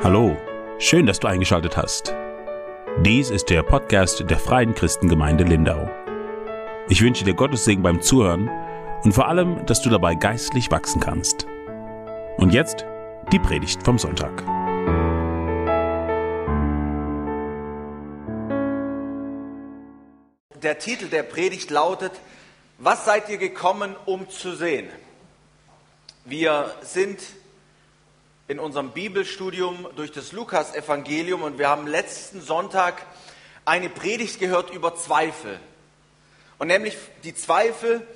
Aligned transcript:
Hallo, 0.00 0.36
schön, 0.78 1.06
dass 1.06 1.18
du 1.18 1.26
eingeschaltet 1.26 1.76
hast. 1.76 2.14
Dies 3.04 3.30
ist 3.30 3.50
der 3.50 3.64
Podcast 3.64 4.22
der 4.30 4.38
Freien 4.38 4.72
Christengemeinde 4.72 5.42
Lindau. 5.42 5.90
Ich 6.88 7.02
wünsche 7.02 7.24
dir 7.24 7.34
Gottes 7.34 7.64
Segen 7.64 7.82
beim 7.82 8.00
Zuhören 8.00 8.48
und 9.02 9.12
vor 9.12 9.26
allem, 9.26 9.66
dass 9.66 9.82
du 9.82 9.90
dabei 9.90 10.14
geistlich 10.14 10.70
wachsen 10.70 11.00
kannst. 11.00 11.48
Und 12.36 12.54
jetzt 12.54 12.86
die 13.32 13.40
Predigt 13.40 13.82
vom 13.82 13.98
Sonntag. 13.98 14.44
Der 20.62 20.78
Titel 20.78 21.08
der 21.08 21.24
Predigt 21.24 21.70
lautet, 21.70 22.12
was 22.78 23.04
seid 23.04 23.28
ihr 23.30 23.38
gekommen, 23.38 23.96
um 24.06 24.30
zu 24.30 24.54
sehen? 24.54 24.88
Wir 26.24 26.72
sind 26.82 27.18
in 28.48 28.58
unserem 28.58 28.92
Bibelstudium 28.92 29.86
durch 29.94 30.10
das 30.10 30.32
Lukas-Evangelium 30.32 31.42
und 31.42 31.58
wir 31.58 31.68
haben 31.68 31.86
letzten 31.86 32.40
Sonntag 32.40 33.04
eine 33.66 33.90
Predigt 33.90 34.40
gehört 34.40 34.70
über 34.70 34.96
Zweifel. 34.96 35.60
Und 36.58 36.68
nämlich 36.68 36.96
die 37.24 37.34
Zweifel 37.34 38.06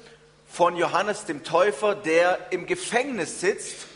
von 0.48 0.74
Johannes 0.76 1.26
dem 1.26 1.44
Täufer, 1.44 1.94
der 1.94 2.38
im 2.50 2.64
Gefängnis 2.64 3.40
sitzt 3.40 3.86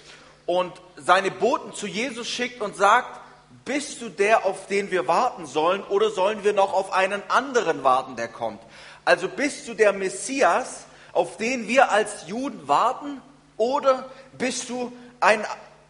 und 0.45 0.75
seine 0.97 1.31
Boten 1.31 1.73
zu 1.73 1.87
Jesus 1.87 2.29
schickt 2.29 2.61
und 2.61 2.77
sagt, 2.77 3.19
bist 3.65 4.03
du 4.03 4.11
der, 4.11 4.45
auf 4.45 4.67
den 4.67 4.91
wir 4.91 5.09
warten 5.09 5.47
sollen, 5.47 5.83
oder 5.85 6.11
sollen 6.11 6.45
wir 6.45 6.53
noch 6.53 6.75
auf 6.75 6.93
einen 6.93 7.23
anderen 7.29 7.83
warten, 7.83 8.15
der 8.15 8.29
kommt? 8.29 8.61
Also 9.07 9.29
bist 9.29 9.67
du 9.69 9.75
der 9.75 9.95
Messias, 9.95 10.85
auf 11.15 11.39
den 11.39 11.67
wir 11.67 11.91
als 11.91 12.29
Juden 12.29 12.69
warten, 12.69 13.23
oder 13.57 14.11
bist 14.37 14.69
du 14.69 14.93
ein 15.19 15.47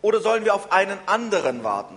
oder 0.06 0.20
sollen 0.20 0.44
wir 0.44 0.54
auf 0.54 0.70
einen 0.70 1.00
anderen 1.06 1.64
warten? 1.64 1.96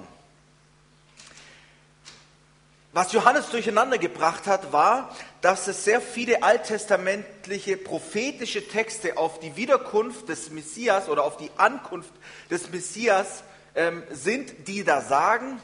Was 2.91 3.13
Johannes 3.13 3.51
durcheinander 3.51 3.99
gebracht 3.99 4.47
hat, 4.47 4.73
war, 4.73 5.15
dass 5.41 5.67
es 5.67 5.83
sehr 5.83 6.01
viele 6.01 6.41
alttestamentliche 6.41 7.77
prophetische 7.77 8.67
Texte 8.67 9.15
auf 9.15 9.39
die 9.39 9.55
Wiederkunft 9.55 10.27
des 10.27 10.49
Messias 10.49 11.07
oder 11.07 11.23
auf 11.23 11.37
die 11.37 11.51
Ankunft 11.57 12.09
des 12.49 12.71
Messias 12.71 13.43
ähm, 13.75 14.01
sind, 14.09 14.67
die 14.67 14.83
da 14.83 15.01
sagen, 15.01 15.61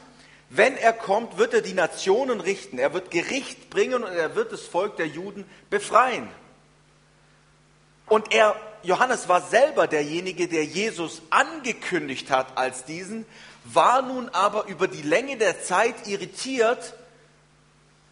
wenn 0.48 0.76
er 0.76 0.92
kommt, 0.92 1.38
wird 1.38 1.52
er 1.52 1.62
die 1.62 1.74
Nationen 1.74 2.40
richten, 2.40 2.78
er 2.78 2.94
wird 2.94 3.10
Gericht 3.10 3.70
bringen 3.70 4.04
und 4.04 4.12
er 4.12 4.36
wird 4.36 4.52
das 4.52 4.62
Volk 4.62 4.96
der 4.98 5.08
Juden 5.08 5.44
befreien. 5.68 6.28
Und 8.06 8.32
er 8.32 8.54
Johannes 8.86 9.28
war 9.28 9.42
selber 9.42 9.86
derjenige, 9.86 10.46
der 10.46 10.64
Jesus 10.64 11.22
angekündigt 11.30 12.30
hat 12.30 12.56
als 12.56 12.84
diesen, 12.84 13.26
war 13.64 14.00
nun 14.02 14.28
aber 14.28 14.66
über 14.66 14.86
die 14.86 15.02
Länge 15.02 15.36
der 15.36 15.60
Zeit 15.60 16.06
irritiert, 16.06 16.94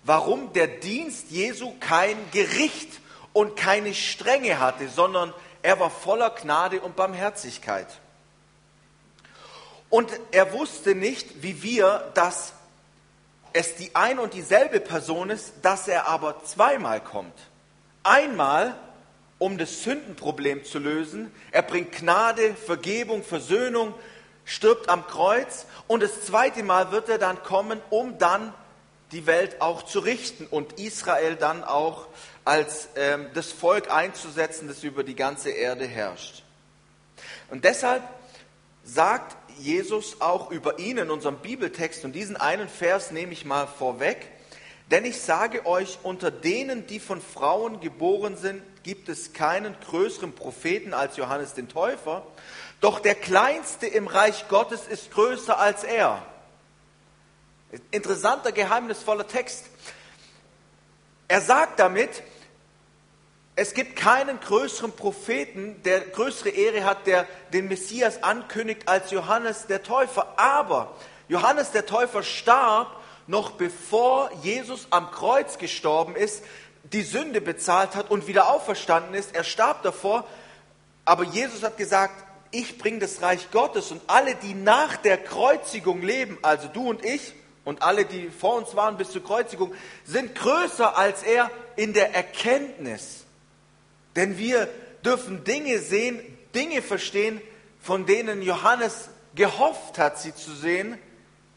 warum 0.02 0.52
der 0.52 0.67
Dienst 0.67 1.30
Jesu 1.30 1.75
kein 1.78 2.17
Gericht 2.33 3.00
und 3.33 3.56
keine 3.56 3.95
Strenge 3.95 4.58
hatte, 4.58 4.89
sondern 4.89 5.33
er 5.62 5.78
war 5.78 5.91
voller 5.91 6.30
Gnade 6.30 6.80
und 6.80 6.97
Barmherzigkeit. 6.97 7.86
Und 9.91 10.11
er 10.33 10.52
wusste 10.52 10.97
nicht, 10.97 11.42
wie 11.42 11.62
wir, 11.62 12.11
dass 12.14 12.52
es 13.52 13.77
die 13.77 13.95
ein 13.95 14.19
und 14.19 14.34
dieselbe 14.34 14.80
Person 14.80 15.30
ist, 15.30 15.55
dass 15.62 15.86
er 15.86 16.08
aber 16.08 16.42
zweimal 16.45 17.00
kommt. 17.00 17.39
Einmal 18.02 18.75
um 19.38 19.58
das 19.58 19.82
Sündenproblem 19.82 20.64
zu 20.64 20.78
lösen. 20.78 21.30
Er 21.50 21.62
bringt 21.62 21.92
Gnade, 21.92 22.54
Vergebung, 22.54 23.22
Versöhnung, 23.22 23.94
stirbt 24.44 24.88
am 24.88 25.06
Kreuz 25.06 25.66
und 25.86 26.02
das 26.02 26.24
zweite 26.24 26.62
Mal 26.62 26.92
wird 26.92 27.08
er 27.08 27.18
dann 27.18 27.42
kommen, 27.42 27.80
um 27.90 28.18
dann 28.18 28.52
die 29.12 29.27
Welt 29.27 29.61
auch 29.61 29.83
zu 29.83 30.00
richten 30.00 30.46
und 30.46 30.74
Israel 30.80 31.36
dann 31.36 31.62
auch 31.64 32.06
als 32.44 32.89
ähm, 32.96 33.27
das 33.34 33.52
Volk 33.52 33.90
einzusetzen, 33.90 34.68
das 34.68 34.83
über 34.83 35.05
die 35.05 35.14
ganze 35.14 35.50
Erde 35.50 35.86
herrscht. 35.86 36.42
Und 37.50 37.64
deshalb 37.64 38.02
sagt 38.83 39.36
Jesus 39.58 40.20
auch 40.20 40.50
über 40.50 40.78
ihn 40.78 40.98
in 40.98 41.11
unserem 41.11 41.39
Bibeltext, 41.39 42.05
und 42.05 42.12
diesen 42.12 42.36
einen 42.36 42.68
Vers 42.68 43.12
nehme 43.12 43.33
ich 43.33 43.44
mal 43.44 43.67
vorweg, 43.67 44.30
denn 44.90 45.05
ich 45.05 45.20
sage 45.20 45.67
euch, 45.67 45.98
unter 46.02 46.30
denen, 46.30 46.86
die 46.86 47.00
von 47.00 47.20
Frauen 47.20 47.80
geboren 47.80 48.36
sind, 48.36 48.62
gibt 48.83 49.08
es 49.08 49.33
keinen 49.33 49.74
größeren 49.80 50.34
Propheten 50.34 50.92
als 50.92 51.17
Johannes 51.17 51.55
den 51.55 51.68
Täufer, 51.68 52.27
doch 52.80 53.00
der 53.00 53.14
Kleinste 53.14 53.86
im 53.86 54.06
Reich 54.06 54.46
Gottes 54.48 54.86
ist 54.86 55.11
größer 55.11 55.58
als 55.58 55.84
er. 55.84 56.23
Interessanter, 57.90 58.52
geheimnisvoller 58.52 59.27
Text. 59.27 59.64
Er 61.28 61.40
sagt 61.40 61.80
damit, 61.80 62.23
es 63.56 63.73
gibt 63.73 63.96
keinen 63.96 64.40
größeren 64.40 64.92
Propheten, 64.92 65.80
der 65.84 66.00
größere 66.00 66.50
Ehre 66.50 66.84
hat, 66.84 67.06
der 67.06 67.27
den 67.52 67.68
Messias 67.68 68.23
ankündigt 68.23 68.89
als 68.89 69.11
Johannes 69.12 69.67
der 69.67 69.83
Täufer. 69.83 70.39
Aber 70.39 70.94
Johannes 71.28 71.70
der 71.70 71.86
Täufer 71.86 72.23
starb 72.23 73.00
noch 73.27 73.52
bevor 73.52 74.30
Jesus 74.42 74.86
am 74.90 75.11
Kreuz 75.11 75.58
gestorben 75.58 76.17
ist, 76.17 76.42
die 76.92 77.02
Sünde 77.02 77.40
bezahlt 77.40 77.95
hat 77.95 78.11
und 78.11 78.27
wieder 78.27 78.48
auferstanden 78.48 79.14
ist. 79.14 79.35
Er 79.35 79.45
starb 79.45 79.83
davor, 79.83 80.27
aber 81.05 81.24
Jesus 81.24 81.62
hat 81.62 81.77
gesagt, 81.77 82.24
ich 82.51 82.79
bringe 82.79 83.01
das 83.01 83.20
Reich 83.23 83.51
Gottes 83.51 83.90
und 83.90 84.01
alle, 84.07 84.35
die 84.36 84.55
nach 84.55 84.96
der 84.96 85.18
Kreuzigung 85.18 86.02
leben, 86.02 86.39
also 86.42 86.68
du 86.68 86.89
und 86.89 87.05
ich 87.05 87.35
und 87.64 87.83
alle, 87.83 88.05
die 88.05 88.29
vor 88.29 88.57
uns 88.57 88.77
waren 88.77 88.96
bis 88.96 89.11
zur 89.11 89.24
Kreuzigung, 89.24 89.74
sind 90.05 90.35
größer 90.35 90.96
als 90.96 91.23
er 91.23 91.51
in 91.77 91.92
der 91.95 92.14
Erkenntnis. 92.14 93.24
Denn 94.14 94.39
wir 94.39 94.68
dürfen 95.05 95.42
Dinge 95.45 95.80
sehen, 95.80 96.20
Dinge 96.55 96.83
verstehen, 96.83 97.41
von 97.80 98.06
denen 98.06 98.42
Johannes 98.42 99.08
gehofft 99.35 99.98
hat, 99.98 100.18
sie 100.18 100.35
zu 100.35 100.52
sehen, 100.52 100.98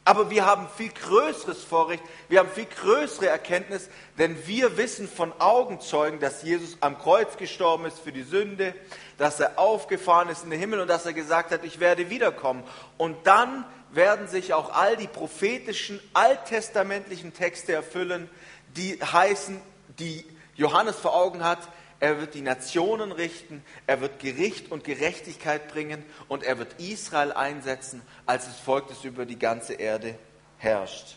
aber 0.08 0.30
wir 0.30 0.46
haben 0.46 0.70
viel 0.78 0.88
größeres 0.88 1.66
Vorrecht, 1.66 2.02
wir 2.30 2.40
haben 2.40 2.48
viel 2.50 2.66
größere 2.66 3.28
Erkenntnis, 3.28 3.90
denn 4.18 4.48
wir 4.48 4.78
wissen 4.78 5.06
von 5.06 5.34
Augenzeugen, 5.38 6.22
dass 6.22 6.44
Jesus 6.44 6.78
am 6.80 6.98
Kreuz 6.98 7.36
gestorben 7.36 7.84
ist 7.84 8.00
für 8.00 8.14
die 8.14 8.24
Sünde, 8.24 8.74
dass 9.18 9.42
er 9.42 9.60
aufgefahren 9.60 10.30
ist 10.30 10.46
in 10.46 10.50
den 10.50 10.62
Himmel 10.62 10.80
und 10.80 10.88
dass 10.88 11.06
er 11.06 11.12
gesagt 11.12 11.52
hat, 11.52 11.66
ich 11.66 11.82
werde 11.82 12.10
wiederkommen. 12.10 12.64
Und 12.96 13.18
dann 13.28 13.66
werden 13.92 14.30
sich 14.30 14.54
auch 14.54 14.74
all 14.74 14.96
die 14.96 15.08
prophetischen, 15.08 16.00
alttestamentlichen 16.14 17.34
Texte 17.34 17.74
erfüllen, 17.74 18.30
die 18.78 18.98
heißen, 19.04 19.60
die 20.00 20.24
Johannes 20.56 20.96
vor 20.96 21.18
Augen 21.18 21.44
hat, 21.44 21.60
er 22.00 22.20
wird 22.20 22.36
die 22.36 22.42
Nationen 22.42 23.12
richten, 23.12 23.64
er 23.88 24.02
wird 24.02 24.20
Gericht 24.20 24.72
und 24.72 24.84
Gerechtigkeit 24.84 25.68
bringen 25.68 26.04
und 26.28 26.44
er 26.44 26.60
wird 26.60 26.80
Israel 26.80 27.32
einsetzen 27.32 28.02
als 28.26 28.46
das 28.46 28.60
Volk, 28.60 28.88
das 28.88 29.04
über 29.04 29.26
die 29.26 29.40
ganze 29.40 29.74
Erde 29.74 30.16
herrscht. 30.60 31.16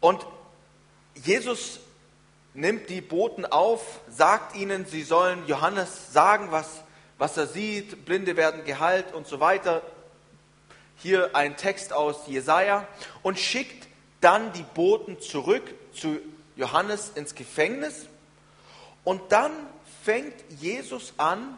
Und 0.00 0.26
Jesus 1.14 1.80
nimmt 2.54 2.90
die 2.90 3.00
Boten 3.00 3.46
auf, 3.46 4.00
sagt 4.08 4.56
ihnen, 4.56 4.84
sie 4.84 5.02
sollen 5.02 5.46
Johannes 5.46 6.12
sagen, 6.12 6.48
was, 6.50 6.82
was 7.18 7.36
er 7.36 7.46
sieht, 7.46 8.04
Blinde 8.04 8.36
werden 8.36 8.64
geheilt 8.64 9.14
und 9.14 9.28
so 9.28 9.38
weiter. 9.38 9.82
Hier 10.96 11.36
ein 11.36 11.56
Text 11.56 11.92
aus 11.92 12.26
Jesaja 12.26 12.86
und 13.22 13.38
schickt 13.38 13.88
dann 14.20 14.52
die 14.52 14.62
Boten 14.62 15.20
zurück 15.20 15.74
zu 15.92 16.18
Johannes 16.56 17.10
ins 17.14 17.34
Gefängnis 17.34 18.08
und 19.04 19.20
dann 19.30 19.52
fängt 20.02 20.34
Jesus 20.60 21.14
an, 21.16 21.56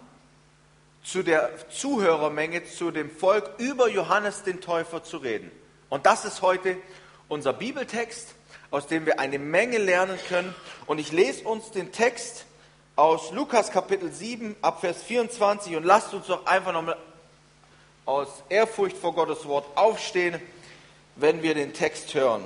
zu 1.02 1.22
der 1.22 1.50
Zuhörermenge, 1.70 2.64
zu 2.64 2.90
dem 2.90 3.10
Volk 3.10 3.50
über 3.58 3.88
Johannes 3.88 4.42
den 4.42 4.60
Täufer 4.60 5.04
zu 5.04 5.18
reden. 5.18 5.52
Und 5.88 6.04
das 6.04 6.24
ist 6.24 6.42
heute 6.42 6.76
unser 7.28 7.52
Bibeltext, 7.52 8.34
aus 8.72 8.88
dem 8.88 9.06
wir 9.06 9.20
eine 9.20 9.38
Menge 9.38 9.78
lernen 9.78 10.18
können. 10.28 10.52
Und 10.86 10.98
ich 10.98 11.12
lese 11.12 11.44
uns 11.44 11.70
den 11.70 11.92
Text 11.92 12.44
aus 12.96 13.30
Lukas 13.30 13.70
Kapitel 13.70 14.10
7 14.10 14.56
ab 14.62 14.80
Vers 14.80 15.02
24 15.04 15.76
und 15.76 15.84
lasst 15.84 16.12
uns 16.12 16.26
doch 16.26 16.44
einfach 16.46 16.72
nochmal 16.72 16.96
aus 18.04 18.28
Ehrfurcht 18.48 18.96
vor 18.96 19.14
Gottes 19.14 19.46
Wort 19.46 19.66
aufstehen, 19.76 20.40
wenn 21.14 21.42
wir 21.42 21.54
den 21.54 21.72
Text 21.72 22.14
hören. 22.14 22.42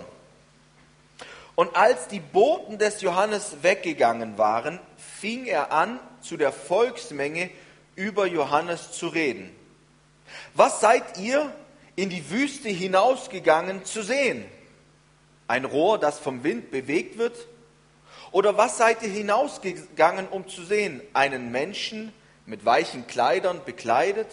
Und 1.54 1.76
als 1.76 2.08
die 2.08 2.20
Boten 2.20 2.78
des 2.78 3.00
Johannes 3.00 3.62
weggegangen 3.62 4.38
waren, 4.38 4.80
fing 5.20 5.46
er 5.46 5.72
an, 5.72 6.00
zu 6.22 6.36
der 6.36 6.52
Volksmenge 6.52 7.50
über 7.94 8.26
Johannes 8.26 8.92
zu 8.92 9.08
reden. 9.08 9.54
Was 10.54 10.80
seid 10.80 11.18
ihr 11.18 11.52
in 11.96 12.08
die 12.08 12.30
Wüste 12.30 12.68
hinausgegangen 12.68 13.84
zu 13.84 14.02
sehen? 14.02 14.44
Ein 15.48 15.64
Rohr, 15.64 15.98
das 15.98 16.18
vom 16.18 16.44
Wind 16.44 16.70
bewegt 16.70 17.18
wird? 17.18 17.36
Oder 18.32 18.56
was 18.56 18.78
seid 18.78 19.02
ihr 19.02 19.10
hinausgegangen, 19.10 20.28
um 20.28 20.48
zu 20.48 20.64
sehen? 20.64 21.02
Einen 21.12 21.50
Menschen 21.50 22.12
mit 22.46 22.64
weichen 22.64 23.06
Kleidern 23.06 23.60
bekleidet? 23.64 24.28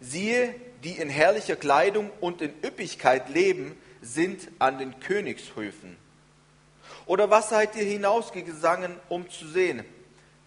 Siehe, 0.00 0.54
die 0.84 0.92
in 0.92 1.10
herrlicher 1.10 1.56
Kleidung 1.56 2.10
und 2.20 2.40
in 2.40 2.52
Üppigkeit 2.62 3.28
leben, 3.28 3.76
sind 4.00 4.48
an 4.60 4.78
den 4.78 5.00
Königshöfen. 5.00 5.96
Oder 7.06 7.28
was 7.30 7.50
seid 7.50 7.76
ihr 7.76 7.84
hinausgegangen, 7.84 8.96
um 9.08 9.28
zu 9.28 9.48
sehen? 9.48 9.84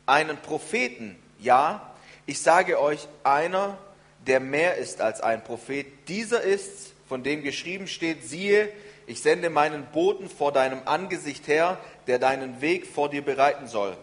Einen 0.09 0.37
Propheten? 0.37 1.15
Ja, 1.37 1.93
ich 2.25 2.41
sage 2.41 2.81
euch, 2.81 3.07
einer, 3.23 3.77
der 4.25 4.39
mehr 4.39 4.77
ist 4.77 5.01
als 5.01 5.21
ein 5.21 5.43
Prophet. 5.43 5.85
Dieser 6.07 6.41
ist, 6.41 6.93
von 7.07 7.21
dem 7.21 7.43
geschrieben 7.43 7.87
steht, 7.87 8.23
siehe, 8.27 8.71
ich 9.05 9.21
sende 9.21 9.51
meinen 9.51 9.85
Boten 9.85 10.27
vor 10.27 10.51
deinem 10.51 10.81
Angesicht 10.85 11.47
her, 11.47 11.77
der 12.07 12.17
deinen 12.17 12.59
Weg 12.59 12.87
vor 12.87 13.09
dir 13.09 13.23
bereiten 13.23 13.67
soll. 13.67 13.95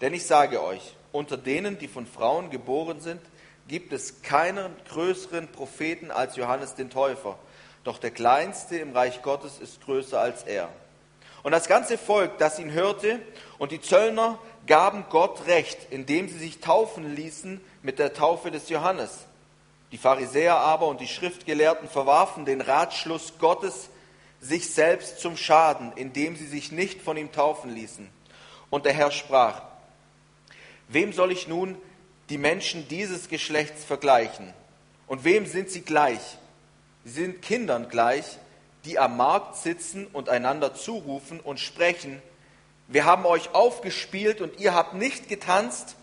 Denn 0.00 0.14
ich 0.14 0.24
sage 0.24 0.62
euch, 0.62 0.94
unter 1.10 1.36
denen, 1.36 1.78
die 1.78 1.88
von 1.88 2.06
Frauen 2.06 2.50
geboren 2.50 3.00
sind, 3.00 3.20
gibt 3.66 3.92
es 3.92 4.22
keinen 4.22 4.70
größeren 4.88 5.48
Propheten 5.48 6.12
als 6.12 6.36
Johannes 6.36 6.76
den 6.76 6.90
Täufer. 6.90 7.36
Doch 7.82 7.98
der 7.98 8.12
Kleinste 8.12 8.76
im 8.76 8.92
Reich 8.92 9.20
Gottes 9.22 9.58
ist 9.58 9.84
größer 9.84 10.20
als 10.20 10.44
er. 10.44 10.68
Und 11.42 11.52
das 11.52 11.68
ganze 11.68 11.98
Volk, 11.98 12.38
das 12.38 12.58
ihn 12.58 12.72
hörte, 12.72 13.20
und 13.58 13.70
die 13.70 13.80
Zöllner 13.80 14.38
gaben 14.66 15.04
Gott 15.10 15.46
Recht, 15.46 15.78
indem 15.90 16.28
sie 16.28 16.38
sich 16.38 16.60
taufen 16.60 17.14
ließen 17.14 17.60
mit 17.82 17.98
der 17.98 18.14
Taufe 18.14 18.50
des 18.50 18.68
Johannes. 18.68 19.26
Die 19.92 19.98
Pharisäer 19.98 20.56
aber 20.56 20.86
und 20.86 21.00
die 21.00 21.06
Schriftgelehrten 21.06 21.88
verwarfen 21.88 22.44
den 22.44 22.60
Ratschluss 22.60 23.34
Gottes 23.38 23.90
sich 24.40 24.70
selbst 24.70 25.20
zum 25.20 25.36
Schaden, 25.36 25.92
indem 25.96 26.36
sie 26.36 26.46
sich 26.46 26.72
nicht 26.72 27.00
von 27.00 27.16
ihm 27.16 27.32
taufen 27.32 27.74
ließen. 27.74 28.08
Und 28.70 28.84
der 28.84 28.92
Herr 28.92 29.10
sprach, 29.10 29.62
wem 30.88 31.12
soll 31.12 31.32
ich 31.32 31.48
nun 31.48 31.76
die 32.28 32.38
Menschen 32.38 32.88
dieses 32.88 33.28
Geschlechts 33.28 33.84
vergleichen? 33.84 34.52
Und 35.06 35.24
wem 35.24 35.46
sind 35.46 35.70
sie 35.70 35.82
gleich? 35.82 36.38
Sie 37.04 37.12
sind 37.12 37.42
Kindern 37.42 37.88
gleich, 37.88 38.38
die 38.84 38.98
am 38.98 39.16
Markt 39.16 39.56
sitzen 39.56 40.06
und 40.06 40.28
einander 40.28 40.74
zurufen 40.74 41.40
und 41.40 41.60
sprechen, 41.60 42.20
wir 42.88 43.04
haben 43.04 43.24
euch 43.26 43.54
aufgespielt 43.54 44.40
und 44.40 44.60
ihr 44.60 44.74
habt 44.74 44.94
nicht 44.94 45.28
getanzt, 45.28 45.96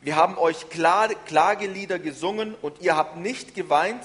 wir 0.00 0.14
haben 0.14 0.38
euch 0.38 0.66
Klagelieder 0.68 1.98
gesungen 1.98 2.54
und 2.62 2.80
ihr 2.80 2.96
habt 2.96 3.16
nicht 3.16 3.54
geweint, 3.54 4.04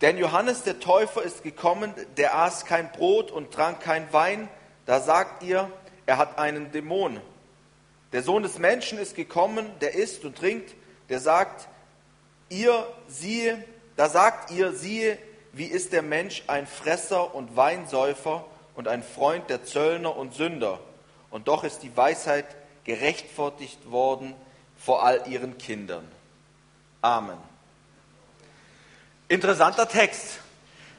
denn 0.00 0.18
Johannes 0.18 0.62
der 0.64 0.80
Täufer 0.80 1.22
ist 1.22 1.42
gekommen, 1.42 1.94
der 2.16 2.36
aß 2.36 2.64
kein 2.64 2.90
Brot 2.90 3.30
und 3.30 3.52
trank 3.52 3.80
kein 3.80 4.12
Wein. 4.12 4.48
Da 4.84 5.00
sagt 5.00 5.44
ihr, 5.44 5.70
er 6.06 6.18
hat 6.18 6.38
einen 6.38 6.72
Dämon. 6.72 7.20
Der 8.12 8.22
Sohn 8.24 8.42
des 8.42 8.58
Menschen 8.58 8.98
ist 8.98 9.14
gekommen, 9.14 9.70
der 9.80 9.94
isst 9.94 10.24
und 10.24 10.36
trinkt, 10.36 10.74
der 11.08 11.20
sagt, 11.20 11.68
ihr 12.48 12.86
siehe, 13.06 13.62
da 13.96 14.08
sagt 14.08 14.50
ihr, 14.50 14.72
siehe, 14.72 15.18
wie 15.52 15.66
ist 15.66 15.92
der 15.92 16.02
Mensch 16.02 16.42
ein 16.48 16.66
Fresser 16.66 17.34
und 17.34 17.56
Weinsäufer 17.56 18.44
und 18.74 18.88
ein 18.88 19.04
Freund 19.04 19.50
der 19.50 19.64
Zöllner 19.64 20.16
und 20.16 20.34
Sünder. 20.34 20.80
Und 21.32 21.48
doch 21.48 21.64
ist 21.64 21.82
die 21.82 21.96
Weisheit 21.96 22.44
gerechtfertigt 22.84 23.90
worden 23.90 24.34
vor 24.76 25.02
all 25.02 25.26
ihren 25.26 25.56
Kindern. 25.56 26.06
Amen. 27.00 27.38
Interessanter 29.28 29.88
Text. 29.88 30.40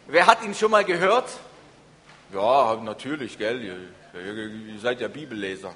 Wer 0.08 0.26
hat 0.26 0.44
ihn 0.44 0.56
schon 0.56 0.72
mal 0.72 0.84
gehört? 0.84 1.30
Ja, 2.34 2.76
natürlich, 2.76 3.38
gell? 3.38 3.62
Ihr, 3.62 3.78
ihr 4.74 4.80
seid 4.80 5.00
ja 5.02 5.08
Bibelleser. 5.08 5.76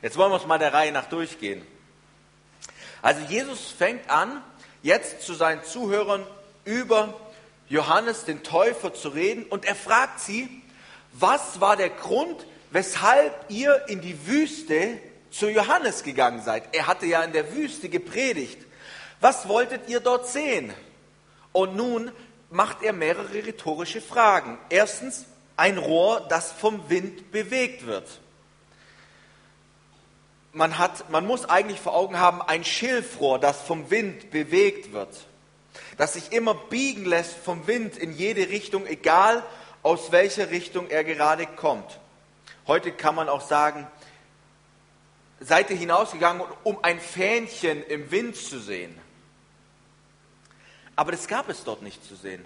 Jetzt 0.00 0.16
wollen 0.16 0.30
wir 0.30 0.36
uns 0.36 0.46
mal 0.46 0.58
der 0.58 0.72
Reihe 0.72 0.90
nach 0.90 1.06
durchgehen. 1.06 1.64
Also 3.02 3.20
Jesus 3.26 3.70
fängt 3.70 4.08
an, 4.08 4.42
jetzt 4.82 5.20
zu 5.20 5.34
seinen 5.34 5.62
Zuhörern 5.64 6.26
über 6.64 7.12
Johannes 7.68 8.24
den 8.24 8.42
Täufer 8.42 8.94
zu 8.94 9.10
reden 9.10 9.44
und 9.44 9.66
er 9.66 9.74
fragt 9.74 10.20
sie, 10.20 10.62
was 11.12 11.60
war 11.60 11.76
der 11.76 11.90
Grund, 11.90 12.46
weshalb 12.74 13.32
ihr 13.50 13.84
in 13.86 14.00
die 14.00 14.26
Wüste 14.26 14.98
zu 15.30 15.48
Johannes 15.48 16.02
gegangen 16.02 16.42
seid? 16.42 16.64
Er 16.72 16.88
hatte 16.88 17.06
ja 17.06 17.22
in 17.22 17.32
der 17.32 17.54
Wüste 17.54 17.88
gepredigt. 17.88 18.58
Was 19.20 19.46
wolltet 19.46 19.88
ihr 19.88 20.00
dort 20.00 20.26
sehen? 20.26 20.74
Und 21.52 21.76
nun 21.76 22.10
macht 22.50 22.82
er 22.82 22.92
mehrere 22.92 23.32
rhetorische 23.32 24.00
Fragen. 24.00 24.58
Erstens, 24.70 25.24
ein 25.56 25.78
Rohr, 25.78 26.26
das 26.28 26.50
vom 26.50 26.90
Wind 26.90 27.30
bewegt 27.30 27.86
wird. 27.86 28.08
Man, 30.52 30.76
hat, 30.76 31.08
man 31.10 31.26
muss 31.26 31.48
eigentlich 31.48 31.78
vor 31.78 31.94
Augen 31.94 32.18
haben, 32.18 32.42
ein 32.42 32.64
Schilfrohr, 32.64 33.38
das 33.38 33.60
vom 33.60 33.88
Wind 33.92 34.32
bewegt 34.32 34.92
wird, 34.92 35.14
das 35.96 36.14
sich 36.14 36.32
immer 36.32 36.54
biegen 36.54 37.04
lässt 37.04 37.36
vom 37.36 37.68
Wind 37.68 37.96
in 37.96 38.12
jede 38.12 38.48
Richtung, 38.48 38.84
egal 38.84 39.44
aus 39.84 40.10
welcher 40.10 40.50
Richtung 40.50 40.90
er 40.90 41.04
gerade 41.04 41.46
kommt. 41.46 42.00
Heute 42.66 42.92
kann 42.92 43.14
man 43.14 43.28
auch 43.28 43.42
sagen, 43.42 43.86
seid 45.40 45.70
ihr 45.70 45.76
hinausgegangen, 45.76 46.42
um 46.62 46.82
ein 46.82 46.98
Fähnchen 46.98 47.82
im 47.84 48.10
Wind 48.10 48.36
zu 48.36 48.58
sehen. 48.58 48.98
Aber 50.96 51.12
das 51.12 51.28
gab 51.28 51.48
es 51.48 51.64
dort 51.64 51.82
nicht 51.82 52.04
zu 52.04 52.16
sehen. 52.16 52.44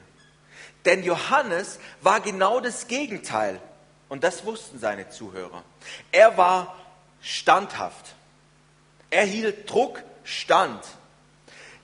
Denn 0.84 1.04
Johannes 1.04 1.78
war 2.00 2.20
genau 2.20 2.60
das 2.60 2.88
Gegenteil. 2.88 3.60
Und 4.08 4.24
das 4.24 4.44
wussten 4.44 4.78
seine 4.78 5.10
Zuhörer. 5.10 5.62
Er 6.10 6.36
war 6.36 6.76
standhaft. 7.20 8.14
Er 9.10 9.24
hielt 9.24 9.70
Druck 9.70 10.02
stand. 10.24 10.82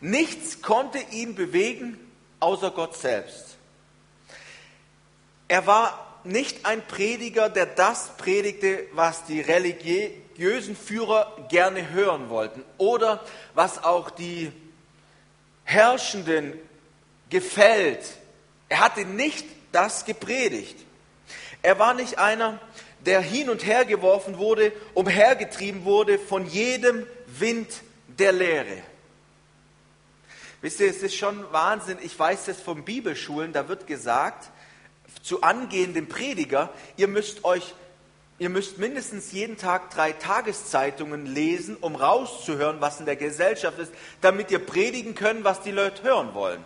Nichts 0.00 0.62
konnte 0.62 0.98
ihn 0.98 1.34
bewegen, 1.34 1.98
außer 2.40 2.70
Gott 2.70 2.96
selbst. 2.96 3.56
Er 5.48 5.66
war 5.66 6.13
nicht 6.24 6.66
ein 6.66 6.86
Prediger, 6.86 7.48
der 7.48 7.66
das 7.66 8.16
predigte, 8.16 8.86
was 8.92 9.24
die 9.26 9.40
religiösen 9.40 10.76
Führer 10.76 11.46
gerne 11.48 11.90
hören 11.90 12.30
wollten 12.30 12.64
oder 12.78 13.24
was 13.54 13.82
auch 13.82 14.10
die 14.10 14.52
Herrschenden 15.64 16.54
gefällt. 17.30 18.04
Er 18.68 18.80
hatte 18.80 19.04
nicht 19.04 19.46
das 19.72 20.04
gepredigt. 20.04 20.76
Er 21.62 21.78
war 21.78 21.94
nicht 21.94 22.18
einer, 22.18 22.60
der 23.00 23.20
hin 23.20 23.50
und 23.50 23.64
her 23.64 23.84
geworfen 23.84 24.38
wurde, 24.38 24.72
umhergetrieben 24.94 25.84
wurde 25.84 26.18
von 26.18 26.46
jedem 26.46 27.06
Wind 27.26 27.68
der 28.06 28.32
Lehre. 28.32 28.82
Wisst 30.60 30.80
ihr, 30.80 30.88
es 30.88 31.02
ist 31.02 31.16
schon 31.16 31.44
Wahnsinn. 31.52 31.98
Ich 32.02 32.18
weiß 32.18 32.46
das 32.46 32.60
von 32.60 32.84
Bibelschulen, 32.84 33.52
da 33.52 33.68
wird 33.68 33.86
gesagt, 33.86 34.50
zu 35.22 35.42
angehenden 35.42 36.08
Prediger, 36.08 36.70
ihr 36.96 37.08
müsst 37.08 37.44
euch 37.44 37.74
Ihr 38.36 38.48
müsst 38.48 38.78
mindestens 38.78 39.30
jeden 39.30 39.56
Tag 39.56 39.90
drei 39.90 40.10
Tageszeitungen 40.12 41.24
lesen, 41.24 41.76
um 41.80 41.94
rauszuhören, 41.94 42.80
was 42.80 42.98
in 42.98 43.06
der 43.06 43.14
Gesellschaft 43.14 43.78
ist, 43.78 43.92
damit 44.20 44.50
ihr 44.50 44.58
predigen 44.58 45.14
könnt, 45.14 45.44
was 45.44 45.62
die 45.62 45.70
Leute 45.70 46.02
hören 46.02 46.34
wollen. 46.34 46.62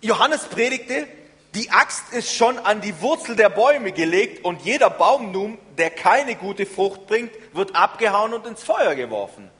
Johannes 0.00 0.44
predigte, 0.44 1.06
die 1.54 1.70
Axt 1.70 2.12
ist 2.14 2.32
schon 2.34 2.58
an 2.58 2.80
die 2.80 3.00
Wurzel 3.02 3.36
der 3.36 3.50
Bäume 3.50 3.92
gelegt 3.92 4.44
und 4.44 4.62
jeder 4.62 4.88
Baum 4.88 5.32
nun, 5.32 5.58
der 5.76 5.90
keine 5.90 6.34
gute 6.34 6.64
Frucht 6.64 7.06
bringt, 7.06 7.32
wird 7.52 7.74
abgehauen 7.74 8.32
und 8.32 8.46
ins 8.46 8.62
Feuer 8.62 8.94
geworfen. 8.94 9.50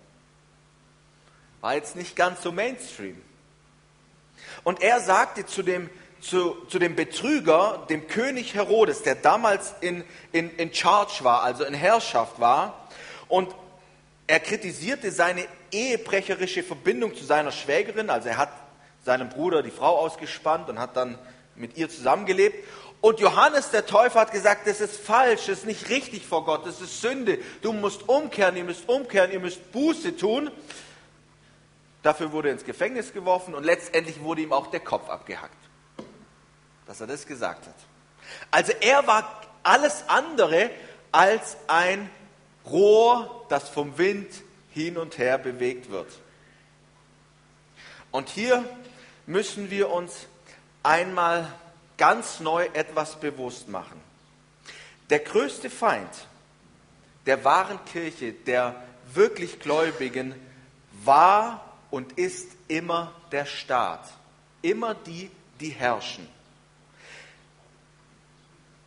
War 1.60 1.74
jetzt 1.74 1.96
nicht 1.96 2.16
ganz 2.16 2.42
so 2.42 2.52
Mainstream. 2.52 3.20
Und 4.68 4.82
er 4.82 5.00
sagte 5.00 5.46
zu 5.46 5.62
dem 5.62 5.88
zu, 6.20 6.54
zu 6.68 6.78
dem 6.78 6.94
Betrüger, 6.94 7.86
dem 7.88 8.06
König 8.06 8.52
Herodes, 8.52 9.02
der 9.02 9.14
damals 9.14 9.72
in, 9.80 10.04
in, 10.30 10.54
in 10.56 10.74
Charge 10.74 11.24
war, 11.24 11.42
also 11.42 11.64
in 11.64 11.72
Herrschaft 11.72 12.38
war. 12.38 12.86
Und 13.28 13.48
er 14.26 14.40
kritisierte 14.40 15.10
seine 15.10 15.46
ehebrecherische 15.72 16.62
Verbindung 16.62 17.16
zu 17.16 17.24
seiner 17.24 17.50
Schwägerin. 17.50 18.10
Also 18.10 18.28
er 18.28 18.36
hat 18.36 18.50
seinem 19.06 19.30
Bruder 19.30 19.62
die 19.62 19.70
Frau 19.70 20.00
ausgespannt 20.00 20.68
und 20.68 20.78
hat 20.78 20.98
dann 20.98 21.18
mit 21.56 21.78
ihr 21.78 21.88
zusammengelebt. 21.88 22.62
Und 23.00 23.20
Johannes 23.20 23.70
der 23.70 23.86
Täufer 23.86 24.20
hat 24.20 24.32
gesagt, 24.32 24.66
das 24.66 24.82
ist 24.82 24.98
falsch, 24.98 25.46
das 25.46 25.60
ist 25.60 25.66
nicht 25.66 25.88
richtig 25.88 26.26
vor 26.26 26.44
Gott, 26.44 26.66
das 26.66 26.82
ist 26.82 27.00
Sünde. 27.00 27.38
Du 27.62 27.72
musst 27.72 28.06
umkehren, 28.06 28.54
ihr 28.54 28.64
müsst 28.64 28.86
umkehren, 28.86 29.32
ihr 29.32 29.40
müsst 29.40 29.72
Buße 29.72 30.14
tun. 30.18 30.50
Dafür 32.08 32.32
wurde 32.32 32.48
er 32.48 32.54
ins 32.54 32.64
Gefängnis 32.64 33.12
geworfen 33.12 33.54
und 33.54 33.64
letztendlich 33.64 34.22
wurde 34.22 34.40
ihm 34.40 34.52
auch 34.54 34.68
der 34.68 34.80
Kopf 34.80 35.10
abgehackt 35.10 35.68
dass 36.88 37.02
er 37.02 37.06
das 37.06 37.26
gesagt 37.26 37.66
hat. 37.66 37.74
Also 38.50 38.72
er 38.80 39.06
war 39.06 39.42
alles 39.62 40.04
andere 40.08 40.70
als 41.12 41.58
ein 41.66 42.10
Rohr, 42.64 43.44
das 43.50 43.68
vom 43.68 43.98
Wind 43.98 44.28
hin 44.70 44.96
und 44.96 45.18
her 45.18 45.36
bewegt 45.36 45.90
wird. 45.90 46.10
Und 48.10 48.30
hier 48.30 48.64
müssen 49.26 49.70
wir 49.70 49.90
uns 49.90 50.28
einmal 50.82 51.52
ganz 51.98 52.40
neu 52.40 52.70
etwas 52.72 53.20
bewusst 53.20 53.68
machen. 53.68 54.00
Der 55.10 55.18
größte 55.18 55.68
Feind 55.68 56.08
der 57.26 57.44
wahren 57.44 57.78
Kirche, 57.84 58.32
der 58.32 58.82
wirklich 59.12 59.60
Gläubigen, 59.60 60.34
war 61.04 61.67
und 61.90 62.12
ist 62.18 62.48
immer 62.68 63.12
der 63.32 63.46
Staat. 63.46 64.08
Immer 64.62 64.94
die, 64.94 65.30
die 65.60 65.70
herrschen. 65.70 66.26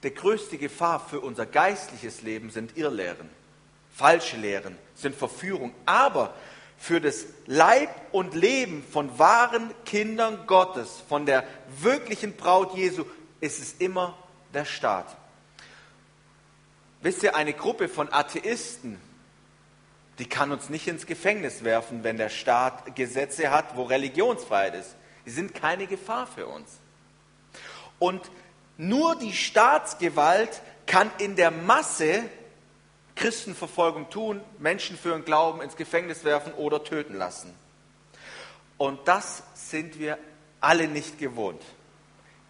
Die 0.03 0.13
größte 0.13 0.57
Gefahr 0.57 0.99
für 0.99 1.19
unser 1.19 1.45
geistliches 1.45 2.21
Leben 2.23 2.49
sind 2.49 2.75
Irrlehren, 2.75 3.29
falsche 3.95 4.37
Lehren, 4.37 4.77
sind 4.95 5.15
Verführung. 5.15 5.73
Aber 5.85 6.33
für 6.77 6.99
das 6.99 7.25
Leib 7.45 7.89
und 8.11 8.33
Leben 8.33 8.83
von 8.83 9.19
wahren 9.19 9.71
Kindern 9.85 10.47
Gottes, 10.47 11.03
von 11.07 11.27
der 11.27 11.43
wirklichen 11.79 12.35
Braut 12.35 12.75
Jesu, 12.75 13.05
ist 13.39 13.61
es 13.61 13.73
immer 13.73 14.17
der 14.53 14.65
Staat. 14.65 15.15
Wisst 17.01 17.23
ihr, 17.23 17.35
eine 17.35 17.53
Gruppe 17.53 17.87
von 17.87 18.11
Atheisten, 18.11 18.99
die 20.19 20.27
kann 20.27 20.51
uns 20.51 20.69
nicht 20.69 20.87
ins 20.87 21.05
Gefängnis 21.05 21.63
werfen, 21.63 22.03
wenn 22.03 22.17
der 22.17 22.29
Staat 22.29 22.95
Gesetze 22.95 23.51
hat, 23.51 23.75
wo 23.75 23.83
Religionsfreiheit 23.83 24.75
ist. 24.75 24.95
Die 25.25 25.31
sind 25.31 25.53
keine 25.53 25.87
Gefahr 25.87 26.27
für 26.27 26.47
uns. 26.47 26.79
Und 27.99 28.21
nur 28.77 29.15
die 29.15 29.33
Staatsgewalt 29.33 30.61
kann 30.85 31.11
in 31.19 31.35
der 31.35 31.51
Masse 31.51 32.23
Christenverfolgung 33.15 34.09
tun, 34.09 34.41
Menschen 34.57 34.97
für 34.97 35.09
ihren 35.09 35.25
Glauben 35.25 35.61
ins 35.61 35.75
Gefängnis 35.75 36.23
werfen 36.23 36.53
oder 36.53 36.83
töten 36.83 37.15
lassen. 37.15 37.53
Und 38.77 39.07
das 39.07 39.43
sind 39.53 39.99
wir 39.99 40.17
alle 40.59 40.87
nicht 40.87 41.19
gewohnt. 41.19 41.61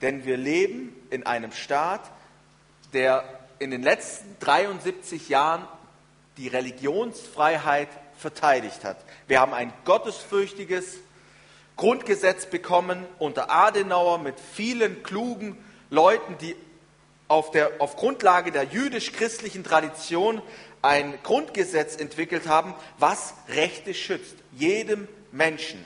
Denn 0.01 0.25
wir 0.25 0.37
leben 0.37 0.95
in 1.09 1.25
einem 1.25 1.51
Staat, 1.51 2.09
der 2.93 3.23
in 3.59 3.71
den 3.71 3.83
letzten 3.83 4.37
73 4.39 5.29
Jahren 5.29 5.67
die 6.37 6.47
Religionsfreiheit 6.47 7.89
verteidigt 8.17 8.83
hat. 8.83 8.97
Wir 9.27 9.39
haben 9.39 9.53
ein 9.53 9.73
gottesfürchtiges 9.85 10.99
Grundgesetz 11.75 12.45
bekommen 12.45 13.05
unter 13.19 13.49
Adenauer 13.49 14.19
mit 14.19 14.35
vielen 14.39 15.03
klugen 15.03 15.57
Leuten, 15.89 16.37
die 16.37 16.55
auf, 17.27 17.51
der, 17.51 17.71
auf 17.79 17.95
Grundlage 17.95 18.51
der 18.51 18.63
jüdisch-christlichen 18.65 19.63
Tradition 19.63 20.41
ein 20.81 21.17
Grundgesetz 21.23 21.95
entwickelt 21.95 22.47
haben, 22.47 22.73
was 22.97 23.33
Rechte 23.49 23.93
schützt, 23.93 24.35
jedem 24.51 25.07
Menschen. 25.31 25.83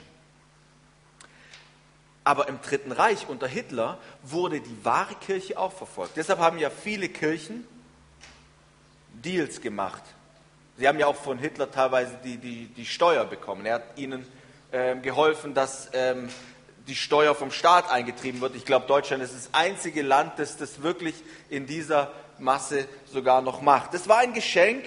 Aber 2.24 2.48
im 2.48 2.60
Dritten 2.60 2.90
Reich 2.92 3.28
unter 3.28 3.46
Hitler 3.46 3.98
wurde 4.22 4.60
die 4.60 4.84
wahre 4.84 5.14
Kirche 5.14 5.58
auch 5.58 5.72
verfolgt. 5.72 6.16
Deshalb 6.16 6.40
haben 6.40 6.58
ja 6.58 6.70
viele 6.70 7.08
Kirchen 7.08 7.66
Deals 9.22 9.60
gemacht 9.60 10.02
Sie 10.78 10.86
haben 10.86 10.98
ja 10.98 11.06
auch 11.06 11.16
von 11.16 11.38
Hitler 11.38 11.70
teilweise 11.70 12.18
die, 12.22 12.36
die, 12.36 12.66
die 12.66 12.84
Steuer 12.84 13.24
bekommen. 13.24 13.64
Er 13.64 13.76
hat 13.76 13.96
ihnen 13.96 14.26
ähm, 14.72 15.00
geholfen, 15.00 15.54
dass 15.54 15.88
ähm, 15.94 16.28
die 16.86 16.94
Steuer 16.94 17.34
vom 17.34 17.50
Staat 17.50 17.90
eingetrieben 17.90 18.42
wird. 18.42 18.54
Ich 18.54 18.66
glaube, 18.66 18.86
Deutschland 18.86 19.22
ist 19.22 19.34
das 19.34 19.54
einzige 19.54 20.02
Land, 20.02 20.38
das 20.38 20.58
das 20.58 20.82
wirklich 20.82 21.14
in 21.48 21.66
dieser 21.66 22.12
Masse 22.38 22.86
sogar 23.10 23.40
noch 23.40 23.62
macht. 23.62 23.94
Das 23.94 24.06
war 24.06 24.18
ein 24.18 24.34
Geschenk 24.34 24.84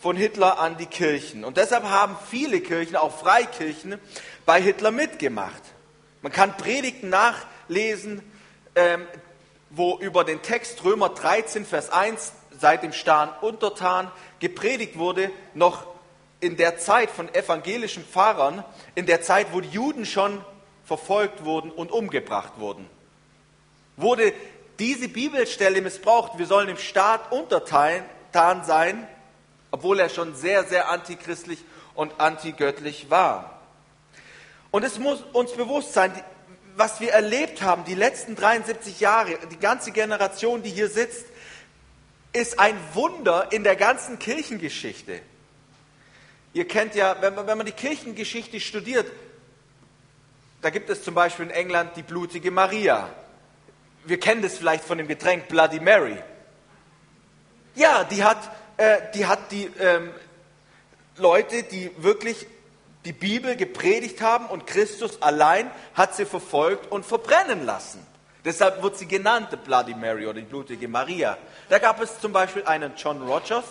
von 0.00 0.16
Hitler 0.16 0.58
an 0.58 0.78
die 0.78 0.86
Kirchen. 0.86 1.44
Und 1.44 1.58
deshalb 1.58 1.84
haben 1.84 2.16
viele 2.30 2.60
Kirchen, 2.60 2.96
auch 2.96 3.14
Freikirchen, 3.18 3.98
bei 4.46 4.62
Hitler 4.62 4.92
mitgemacht. 4.92 5.62
Man 6.22 6.32
kann 6.32 6.56
Predigten 6.56 7.10
nachlesen, 7.10 8.22
ähm, 8.74 9.06
wo 9.68 9.98
über 9.98 10.24
den 10.24 10.40
Text 10.40 10.82
Römer 10.84 11.10
13, 11.10 11.66
Vers 11.66 11.90
1 11.90 12.32
seit 12.58 12.82
dem 12.82 12.92
Stern 12.92 13.30
untertan 13.40 14.10
gepredigt 14.40 14.98
wurde, 14.98 15.30
noch 15.54 15.86
in 16.40 16.56
der 16.56 16.78
Zeit 16.78 17.10
von 17.10 17.32
evangelischen 17.34 18.04
Pfarrern, 18.04 18.64
in 18.94 19.06
der 19.06 19.22
Zeit, 19.22 19.48
wo 19.52 19.60
die 19.60 19.70
Juden 19.70 20.06
schon 20.06 20.42
verfolgt 20.84 21.44
wurden 21.44 21.70
und 21.70 21.90
umgebracht 21.90 22.52
wurden. 22.58 22.88
Wurde 23.96 24.32
diese 24.78 25.08
Bibelstelle 25.08 25.80
missbraucht, 25.82 26.38
wir 26.38 26.46
sollen 26.46 26.68
im 26.68 26.78
Staat 26.78 27.32
untertan 27.32 28.64
sein, 28.64 29.06
obwohl 29.70 29.98
er 29.98 30.08
schon 30.08 30.34
sehr, 30.34 30.64
sehr 30.64 30.88
antichristlich 30.88 31.58
und 31.94 32.20
antigöttlich 32.20 33.10
war. 33.10 33.60
Und 34.70 34.84
es 34.84 34.98
muss 34.98 35.22
uns 35.32 35.52
bewusst 35.52 35.94
sein, 35.94 36.12
was 36.76 37.00
wir 37.00 37.10
erlebt 37.10 37.60
haben, 37.60 37.84
die 37.84 37.96
letzten 37.96 38.36
73 38.36 39.00
Jahre, 39.00 39.36
die 39.50 39.58
ganze 39.58 39.90
Generation, 39.90 40.62
die 40.62 40.70
hier 40.70 40.88
sitzt, 40.88 41.26
ist 42.32 42.58
ein 42.58 42.76
Wunder 42.94 43.48
in 43.52 43.64
der 43.64 43.76
ganzen 43.76 44.18
Kirchengeschichte. 44.18 45.20
Ihr 46.52 46.66
kennt 46.66 46.94
ja, 46.94 47.16
wenn 47.20 47.34
man, 47.34 47.46
wenn 47.46 47.58
man 47.58 47.66
die 47.66 47.72
Kirchengeschichte 47.72 48.60
studiert, 48.60 49.10
da 50.60 50.70
gibt 50.70 50.90
es 50.90 51.02
zum 51.02 51.14
Beispiel 51.14 51.46
in 51.46 51.50
England 51.50 51.92
die 51.96 52.02
blutige 52.02 52.50
Maria. 52.50 53.10
Wir 54.04 54.18
kennen 54.18 54.42
das 54.42 54.58
vielleicht 54.58 54.84
von 54.84 54.98
dem 54.98 55.06
Getränk 55.06 55.48
Bloody 55.48 55.80
Mary. 55.80 56.16
Ja, 57.74 58.04
die 58.04 58.24
hat, 58.24 58.38
äh, 58.76 58.98
die, 59.14 59.26
hat 59.26 59.52
die 59.52 59.70
ähm, 59.78 60.10
Leute, 61.16 61.62
die 61.62 61.90
wirklich 61.98 62.46
die 63.04 63.12
Bibel 63.12 63.54
gepredigt 63.54 64.20
haben 64.20 64.46
und 64.46 64.66
Christus 64.66 65.22
allein 65.22 65.70
hat 65.94 66.16
sie 66.16 66.26
verfolgt 66.26 66.90
und 66.90 67.06
verbrennen 67.06 67.64
lassen. 67.64 68.04
Deshalb 68.44 68.82
wird 68.82 68.96
sie 68.96 69.06
genannt, 69.06 69.56
Bloody 69.64 69.94
Mary 69.94 70.26
oder 70.26 70.40
die 70.40 70.46
blutige 70.46 70.88
Maria. 70.88 71.38
Da 71.68 71.78
gab 71.78 72.00
es 72.00 72.18
zum 72.20 72.32
Beispiel 72.32 72.64
einen 72.64 72.94
John 72.96 73.22
Rogers, 73.22 73.64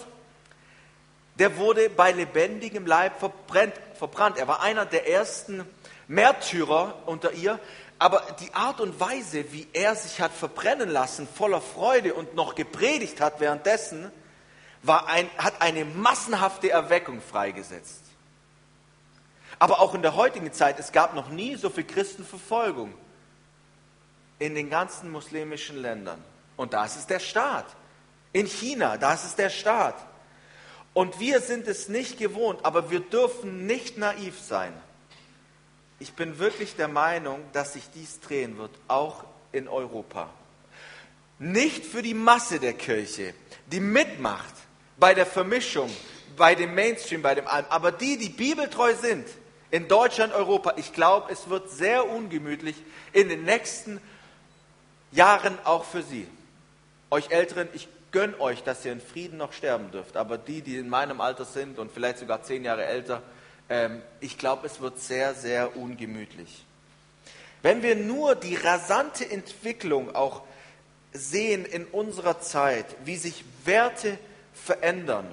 der 1.39 1.58
wurde 1.58 1.89
bei 1.89 2.12
lebendigem 2.12 2.86
Leib 2.86 3.20
verbrennt, 3.20 3.75
verbrannt. 3.96 4.38
Er 4.38 4.48
war 4.48 4.62
einer 4.62 4.86
der 4.86 5.08
ersten 5.08 5.68
Märtyrer 6.08 6.96
unter 7.06 7.32
ihr. 7.34 7.60
Aber 8.00 8.24
die 8.39 8.54
Art 8.54 8.80
und 8.80 9.00
Weise, 9.00 9.51
wie 9.51 9.68
er 9.74 9.96
sich 9.96 10.22
hat 10.22 10.32
verbrennen 10.32 10.89
lassen, 10.89 11.27
voller 11.27 11.62
Freude 11.62 12.13
und 12.13 12.36
noch 12.36 12.56
gepredigt 12.56 13.22
hat 13.22 13.39
währenddessen, 13.39 14.12
war 14.84 15.08
ein, 15.08 15.30
hat 15.38 15.62
eine 15.62 15.86
massenhafte 15.86 16.70
Erweckung 16.70 17.22
freigesetzt. 17.22 18.04
Aber 19.60 19.80
auch 19.80 19.96
in 19.96 20.04
der 20.04 20.16
heutigen 20.16 20.54
Zeit, 20.54 20.80
es 20.80 20.92
gab 20.92 21.16
noch 21.16 21.30
nie 21.30 21.56
so 21.56 21.70
viel 21.70 21.86
Christenverfolgung 21.86 22.94
in 24.38 24.54
den 24.54 24.70
ganzen 24.70 25.12
muslimischen 25.12 25.77
Ländern. 25.77 26.24
Und 26.56 26.74
das 26.74 26.96
ist 26.96 27.10
der 27.10 27.20
Staat. 27.20 27.66
In 28.38 28.46
China, 28.46 28.98
das 28.98 29.25
ist 29.25 29.39
der 29.39 29.50
Staat. 29.50 29.96
Und 30.94 31.20
wir 31.20 31.41
sind 31.41 31.67
es 31.67 31.89
nicht 31.89 32.20
gewohnt, 32.20 32.60
aber 32.63 32.91
wir 32.91 33.00
dürfen 33.00 33.65
nicht 33.65 33.98
naiv 33.98 34.39
sein. 34.39 34.72
Ich 35.98 36.13
bin 36.13 36.38
wirklich 36.38 36.75
der 36.75 36.88
Meinung, 36.88 37.39
dass 37.53 37.74
sich 37.74 37.89
dies 37.96 38.20
drehen 38.20 38.60
wird, 38.60 38.70
auch 38.88 39.24
in 39.51 39.67
Europa. 39.67 40.29
Nicht 41.39 41.84
für 41.84 42.03
die 42.03 42.13
Masse 42.13 42.60
der 42.60 42.74
Kirche, 42.74 43.34
die 43.72 43.79
mitmacht 43.79 44.53
bei 44.98 45.15
der 45.15 45.25
Vermischung, 45.25 45.89
bei 46.36 46.53
dem 46.53 46.75
Mainstream, 46.75 47.24
bei 47.24 47.34
dem 47.34 47.48
allem, 47.48 47.65
aber 47.70 47.91
die, 47.91 48.20
die 48.20 48.29
bibeltreu 48.29 48.94
sind, 48.94 49.27
in 49.72 49.88
Deutschland, 49.88 50.32
Europa, 50.32 50.74
ich 50.75 50.94
glaube, 50.94 51.32
es 51.32 51.50
wird 51.50 51.72
sehr 51.72 52.08
ungemütlich 52.08 52.75
in 53.13 53.29
den 53.29 53.46
nächsten 53.46 54.00
Jahren 55.12 55.58
auch 55.63 55.86
für 55.86 56.03
sie. 56.03 56.27
Euch 57.10 57.32
Älteren, 57.32 57.67
ich 57.74 57.88
gönne 58.11 58.39
euch, 58.39 58.63
dass 58.63 58.85
ihr 58.85 58.91
in 58.91 59.01
Frieden 59.01 59.37
noch 59.37 59.53
sterben 59.53 59.91
dürft. 59.91 60.17
Aber 60.17 60.37
die, 60.37 60.61
die 60.61 60.77
in 60.77 60.89
meinem 60.89 61.21
Alter 61.21 61.45
sind 61.45 61.79
und 61.79 61.91
vielleicht 61.91 62.19
sogar 62.19 62.43
zehn 62.43 62.63
Jahre 62.63 62.85
älter, 62.85 63.21
ähm, 63.69 64.01
ich 64.19 64.37
glaube, 64.37 64.67
es 64.67 64.79
wird 64.79 64.99
sehr, 64.99 65.33
sehr 65.33 65.75
ungemütlich. 65.75 66.65
Wenn 67.61 67.83
wir 67.83 67.95
nur 67.95 68.35
die 68.35 68.55
rasante 68.55 69.29
Entwicklung 69.29 70.15
auch 70.15 70.43
sehen 71.11 71.65
in 71.65 71.85
unserer 71.85 72.39
Zeit, 72.39 72.85
wie 73.03 73.17
sich 73.17 73.43
Werte 73.65 74.17
verändern, 74.53 75.27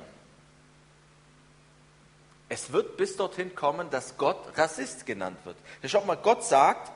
es 2.48 2.72
wird 2.72 2.96
bis 2.96 3.16
dorthin 3.16 3.54
kommen, 3.54 3.90
dass 3.90 4.16
Gott 4.16 4.38
Rassist 4.56 5.06
genannt 5.06 5.38
wird. 5.44 5.56
Schaut 5.86 6.06
mal, 6.06 6.16
Gott 6.16 6.44
sagt, 6.44 6.92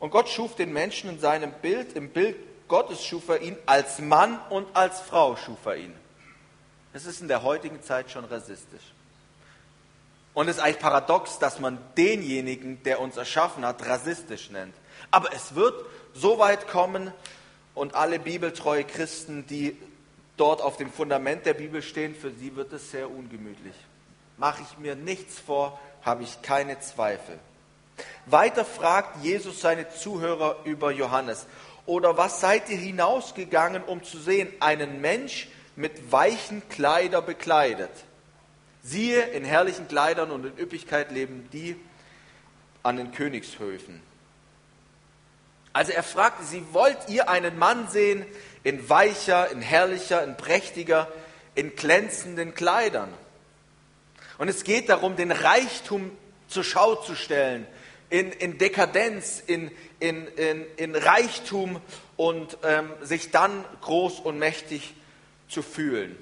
und 0.00 0.10
Gott 0.10 0.28
schuf 0.28 0.54
den 0.54 0.72
Menschen 0.72 1.10
in 1.10 1.18
seinem 1.18 1.52
Bild, 1.52 1.94
im 1.94 2.10
Bild 2.10 2.36
Gottes 2.68 3.04
schuf 3.04 3.28
er 3.28 3.40
ihn, 3.40 3.56
als 3.66 3.98
Mann 3.98 4.40
und 4.50 4.66
als 4.74 5.00
Frau 5.00 5.36
schuf 5.36 5.66
er 5.66 5.76
ihn. 5.76 5.94
Das 6.92 7.06
ist 7.06 7.20
in 7.20 7.28
der 7.28 7.42
heutigen 7.42 7.82
Zeit 7.82 8.10
schon 8.10 8.24
rassistisch. 8.24 8.94
Und 10.32 10.48
es 10.48 10.56
ist 10.56 10.62
eigentlich 10.62 10.80
paradox, 10.80 11.38
dass 11.38 11.60
man 11.60 11.78
denjenigen, 11.96 12.82
der 12.82 13.00
uns 13.00 13.16
erschaffen 13.16 13.64
hat, 13.64 13.86
rassistisch 13.86 14.50
nennt. 14.50 14.74
Aber 15.10 15.32
es 15.32 15.54
wird 15.54 15.74
so 16.12 16.38
weit 16.38 16.68
kommen 16.68 17.12
und 17.74 17.94
alle 17.94 18.18
bibeltreue 18.18 18.84
Christen, 18.84 19.46
die 19.46 19.76
dort 20.36 20.60
auf 20.60 20.76
dem 20.76 20.92
Fundament 20.92 21.46
der 21.46 21.54
Bibel 21.54 21.82
stehen, 21.82 22.14
für 22.14 22.32
sie 22.32 22.56
wird 22.56 22.72
es 22.72 22.90
sehr 22.90 23.10
ungemütlich. 23.10 23.74
Mache 24.36 24.62
ich 24.62 24.78
mir 24.78 24.96
nichts 24.96 25.38
vor, 25.38 25.78
habe 26.02 26.24
ich 26.24 26.42
keine 26.42 26.80
Zweifel. 26.80 27.38
Weiter 28.26 28.64
fragt 28.64 29.22
Jesus 29.22 29.60
seine 29.60 29.88
Zuhörer 29.90 30.56
über 30.64 30.90
Johannes. 30.90 31.46
Oder 31.86 32.16
was 32.16 32.40
seid 32.40 32.68
ihr 32.70 32.78
hinausgegangen, 32.78 33.84
um 33.84 34.02
zu 34.02 34.18
sehen, 34.18 34.48
einen 34.60 35.00
Mensch 35.00 35.48
mit 35.76 36.10
weichen 36.10 36.66
Kleider 36.68 37.20
bekleidet? 37.20 37.90
Siehe, 38.82 39.22
in 39.22 39.44
herrlichen 39.44 39.88
Kleidern 39.88 40.30
und 40.30 40.44
in 40.44 40.58
Üppigkeit 40.58 41.10
leben 41.10 41.48
die 41.52 41.76
an 42.82 42.96
den 42.96 43.12
Königshöfen. 43.12 44.02
Also 45.72 45.92
er 45.92 46.02
fragte 46.02 46.44
sie, 46.44 46.64
wollt 46.72 47.08
ihr 47.08 47.28
einen 47.28 47.58
Mann 47.58 47.88
sehen 47.88 48.24
in 48.62 48.88
weicher, 48.88 49.50
in 49.50 49.60
herrlicher, 49.60 50.22
in 50.22 50.36
prächtiger, 50.36 51.08
in 51.54 51.74
glänzenden 51.74 52.54
Kleidern? 52.54 53.12
Und 54.38 54.48
es 54.48 54.64
geht 54.64 54.88
darum, 54.88 55.16
den 55.16 55.32
Reichtum 55.32 56.10
zur 56.48 56.64
Schau 56.64 56.94
zu 56.96 57.14
stellen, 57.14 57.66
in, 58.14 58.30
in 58.30 58.58
Dekadenz, 58.58 59.42
in, 59.44 59.72
in, 59.98 60.28
in, 60.28 60.64
in 60.76 60.94
Reichtum 60.94 61.80
und 62.16 62.56
ähm, 62.62 62.92
sich 63.02 63.32
dann 63.32 63.64
groß 63.80 64.20
und 64.20 64.38
mächtig 64.38 64.94
zu 65.48 65.62
fühlen. 65.62 66.16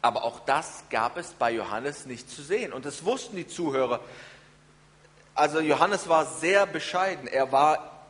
Aber 0.00 0.24
auch 0.24 0.40
das 0.46 0.84
gab 0.88 1.18
es 1.18 1.34
bei 1.34 1.50
Johannes 1.50 2.06
nicht 2.06 2.30
zu 2.30 2.42
sehen. 2.42 2.72
Und 2.72 2.86
das 2.86 3.04
wussten 3.04 3.36
die 3.36 3.46
Zuhörer. 3.46 4.00
Also 5.34 5.60
Johannes 5.60 6.08
war 6.08 6.24
sehr 6.24 6.64
bescheiden. 6.64 7.28
Er 7.28 7.52
war 7.52 8.06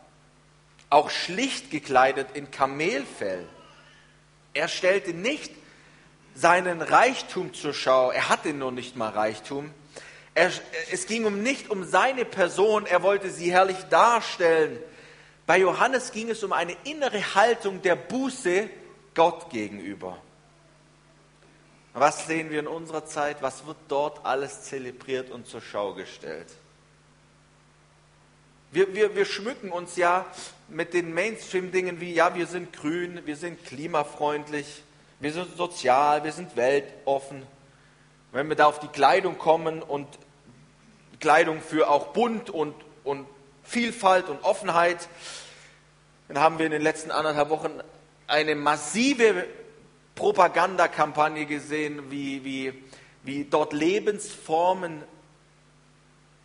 auch 0.88 1.10
schlicht 1.10 1.72
gekleidet 1.72 2.28
in 2.34 2.52
Kamelfell. 2.52 3.44
Er 4.52 4.68
stellte 4.68 5.14
nicht 5.14 5.50
seinen 6.36 6.80
Reichtum 6.80 7.54
zur 7.54 7.74
Schau. 7.74 8.12
Er 8.12 8.28
hatte 8.28 8.54
nur 8.54 8.70
nicht 8.70 8.94
mal 8.94 9.10
Reichtum. 9.10 9.74
Er, 10.34 10.50
es 10.90 11.06
ging 11.06 11.24
um 11.24 11.42
nicht 11.42 11.70
um 11.70 11.84
seine 11.84 12.24
Person. 12.24 12.86
Er 12.86 13.02
wollte 13.02 13.30
sie 13.30 13.52
herrlich 13.52 13.82
darstellen. 13.90 14.78
Bei 15.46 15.58
Johannes 15.58 16.12
ging 16.12 16.30
es 16.30 16.42
um 16.42 16.52
eine 16.52 16.76
innere 16.84 17.34
Haltung 17.34 17.82
der 17.82 17.96
Buße 17.96 18.68
Gott 19.14 19.50
gegenüber. 19.50 20.18
Was 21.92 22.26
sehen 22.26 22.50
wir 22.50 22.58
in 22.58 22.66
unserer 22.66 23.04
Zeit? 23.04 23.40
Was 23.40 23.66
wird 23.66 23.76
dort 23.86 24.26
alles 24.26 24.62
zelebriert 24.62 25.30
und 25.30 25.46
zur 25.46 25.60
Schau 25.60 25.94
gestellt? 25.94 26.48
Wir, 28.72 28.92
wir, 28.92 29.14
wir 29.14 29.24
schmücken 29.24 29.70
uns 29.70 29.94
ja 29.94 30.26
mit 30.68 30.94
den 30.94 31.14
Mainstream-Dingen 31.14 32.00
wie, 32.00 32.12
ja, 32.12 32.34
wir 32.34 32.48
sind 32.48 32.72
grün, 32.72 33.20
wir 33.24 33.36
sind 33.36 33.64
klimafreundlich, 33.64 34.82
wir 35.20 35.32
sind 35.32 35.56
sozial, 35.56 36.24
wir 36.24 36.32
sind 36.32 36.56
weltoffen. 36.56 37.44
Wenn 38.32 38.48
wir 38.48 38.56
da 38.56 38.66
auf 38.66 38.80
die 38.80 38.88
Kleidung 38.88 39.38
kommen 39.38 39.80
und 39.80 40.08
Kleidung 41.24 41.62
für 41.62 41.88
auch 41.88 42.08
bunt 42.08 42.50
und, 42.50 42.74
und 43.02 43.26
Vielfalt 43.62 44.28
und 44.28 44.44
Offenheit, 44.44 45.08
dann 46.28 46.38
haben 46.38 46.58
wir 46.58 46.66
in 46.66 46.72
den 46.72 46.82
letzten 46.82 47.10
anderthalb 47.10 47.48
Wochen 47.48 47.80
eine 48.26 48.54
massive 48.54 49.46
Propagandakampagne 50.16 51.46
gesehen, 51.46 52.10
wie, 52.10 52.44
wie, 52.44 52.84
wie 53.22 53.44
dort 53.44 53.72
Lebensformen 53.72 55.02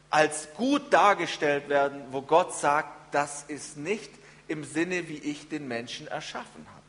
als 0.10 0.48
gut 0.54 0.94
dargestellt 0.94 1.68
werden, 1.68 2.02
wo 2.12 2.22
Gott 2.22 2.54
sagt, 2.54 3.14
das 3.14 3.44
ist 3.50 3.76
nicht 3.76 4.10
im 4.48 4.64
Sinne, 4.64 5.10
wie 5.10 5.18
ich 5.18 5.50
den 5.50 5.68
Menschen 5.68 6.08
erschaffen 6.08 6.66
habe. 6.74 6.86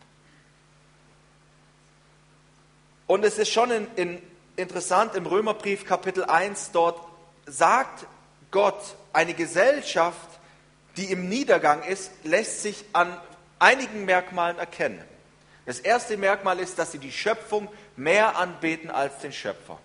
Und 3.09 3.25
es 3.25 3.37
ist 3.37 3.50
schon 3.50 3.73
in, 3.73 3.87
in, 3.97 4.23
interessant, 4.54 5.16
im 5.16 5.26
Römerbrief 5.26 5.85
Kapitel 5.85 6.23
1, 6.23 6.70
dort 6.70 7.10
sagt 7.50 8.07
Gott, 8.50 8.80
eine 9.12 9.35
Gesellschaft, 9.35 10.28
die 10.97 11.11
im 11.11 11.28
Niedergang 11.28 11.83
ist, 11.83 12.11
lässt 12.25 12.62
sich 12.62 12.85
an 12.92 13.16
einigen 13.59 14.04
Merkmalen 14.04 14.59
erkennen. 14.59 15.02
Das 15.66 15.78
erste 15.78 16.16
Merkmal 16.16 16.59
ist, 16.59 16.78
dass 16.78 16.92
sie 16.92 16.99
die 16.99 17.12
Schöpfung 17.12 17.69
mehr 17.97 18.37
anbeten 18.37 18.90
als 18.90 19.19
den 19.19 19.33
Schöpfer. 19.33 19.78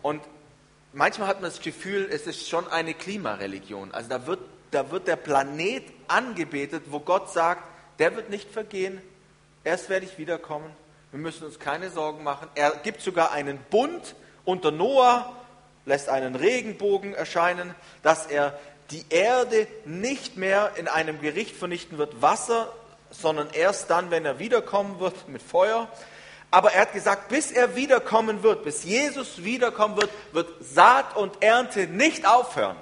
Und 0.00 0.22
manchmal 0.92 1.28
hat 1.28 1.40
man 1.40 1.50
das 1.50 1.60
Gefühl, 1.60 2.08
es 2.10 2.26
ist 2.26 2.48
schon 2.48 2.68
eine 2.68 2.94
Klimareligion. 2.94 3.92
Also 3.92 4.08
da 4.08 4.26
wird, 4.26 4.40
da 4.70 4.90
wird 4.90 5.06
der 5.06 5.16
Planet 5.16 5.84
angebetet, 6.08 6.84
wo 6.90 7.00
Gott 7.00 7.32
sagt, 7.32 7.64
der 7.98 8.16
wird 8.16 8.30
nicht 8.30 8.50
vergehen, 8.50 9.00
erst 9.64 9.88
werde 9.88 10.06
ich 10.06 10.18
wiederkommen. 10.18 10.70
Wir 11.10 11.20
müssen 11.20 11.44
uns 11.44 11.58
keine 11.58 11.90
Sorgen 11.90 12.24
machen. 12.24 12.48
Er 12.54 12.72
gibt 12.82 13.00
sogar 13.00 13.32
einen 13.32 13.58
Bund 13.70 14.14
unter 14.44 14.70
Noah, 14.70 15.43
lässt 15.86 16.08
einen 16.08 16.34
Regenbogen 16.34 17.14
erscheinen, 17.14 17.74
dass 18.02 18.26
er 18.26 18.58
die 18.90 19.04
Erde 19.10 19.66
nicht 19.84 20.36
mehr 20.36 20.72
in 20.76 20.88
einem 20.88 21.20
Gericht 21.20 21.56
vernichten 21.56 21.98
wird, 21.98 22.22
Wasser, 22.22 22.72
sondern 23.10 23.48
erst 23.50 23.90
dann, 23.90 24.10
wenn 24.10 24.24
er 24.24 24.38
wiederkommen 24.38 25.00
wird 25.00 25.28
mit 25.28 25.42
Feuer. 25.42 25.88
Aber 26.50 26.72
er 26.72 26.82
hat 26.82 26.92
gesagt, 26.92 27.28
bis 27.28 27.50
er 27.50 27.76
wiederkommen 27.76 28.42
wird, 28.42 28.64
bis 28.64 28.84
Jesus 28.84 29.42
wiederkommen 29.42 29.96
wird, 29.96 30.10
wird 30.32 30.48
Saat 30.64 31.16
und 31.16 31.42
Ernte 31.42 31.86
nicht 31.86 32.26
aufhören. 32.26 32.76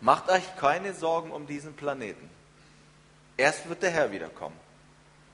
Macht 0.00 0.30
euch 0.30 0.56
keine 0.56 0.94
Sorgen 0.94 1.30
um 1.30 1.46
diesen 1.46 1.74
Planeten. 1.74 2.28
Erst 3.36 3.68
wird 3.68 3.82
der 3.82 3.90
Herr 3.90 4.12
wiederkommen. 4.12 4.56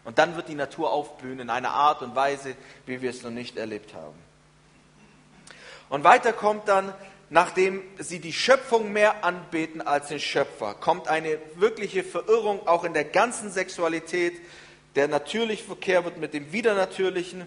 Und 0.05 0.19
dann 0.19 0.37
wird 0.37 0.49
die 0.49 0.55
Natur 0.55 0.93
aufblühen 0.93 1.41
in 1.41 1.51
einer 1.51 1.71
Art 1.71 2.03
und 2.03 2.15
Weise, 2.15 2.55
wie 2.87 3.01
wir 3.01 3.11
es 3.11 3.23
noch 3.23 3.31
nicht 3.31 3.57
erlebt 3.57 3.95
haben. 3.95 4.19
Und 5.95 6.03
weiter 6.03 6.33
kommt 6.33 6.67
dann, 6.67 6.93
nachdem 7.31 7.81
sie 8.01 8.19
die 8.19 8.33
Schöpfung 8.33 8.93
mehr 8.93 9.23
anbeten 9.23 9.81
als 9.81 10.09
den 10.09 10.19
Schöpfer, 10.19 10.75
kommt 10.75 11.07
eine 11.07 11.39
wirkliche 11.55 12.03
Verirrung 12.03 12.67
auch 12.67 12.83
in 12.83 12.95
der 12.95 13.05
ganzen 13.05 13.49
Sexualität, 13.49 14.35
der 14.97 15.07
natürliche 15.07 15.63
Verkehr 15.63 16.05
wird 16.05 16.19
mit 16.19 16.35
dem 16.35 16.51
widernatürlichen 16.51 17.47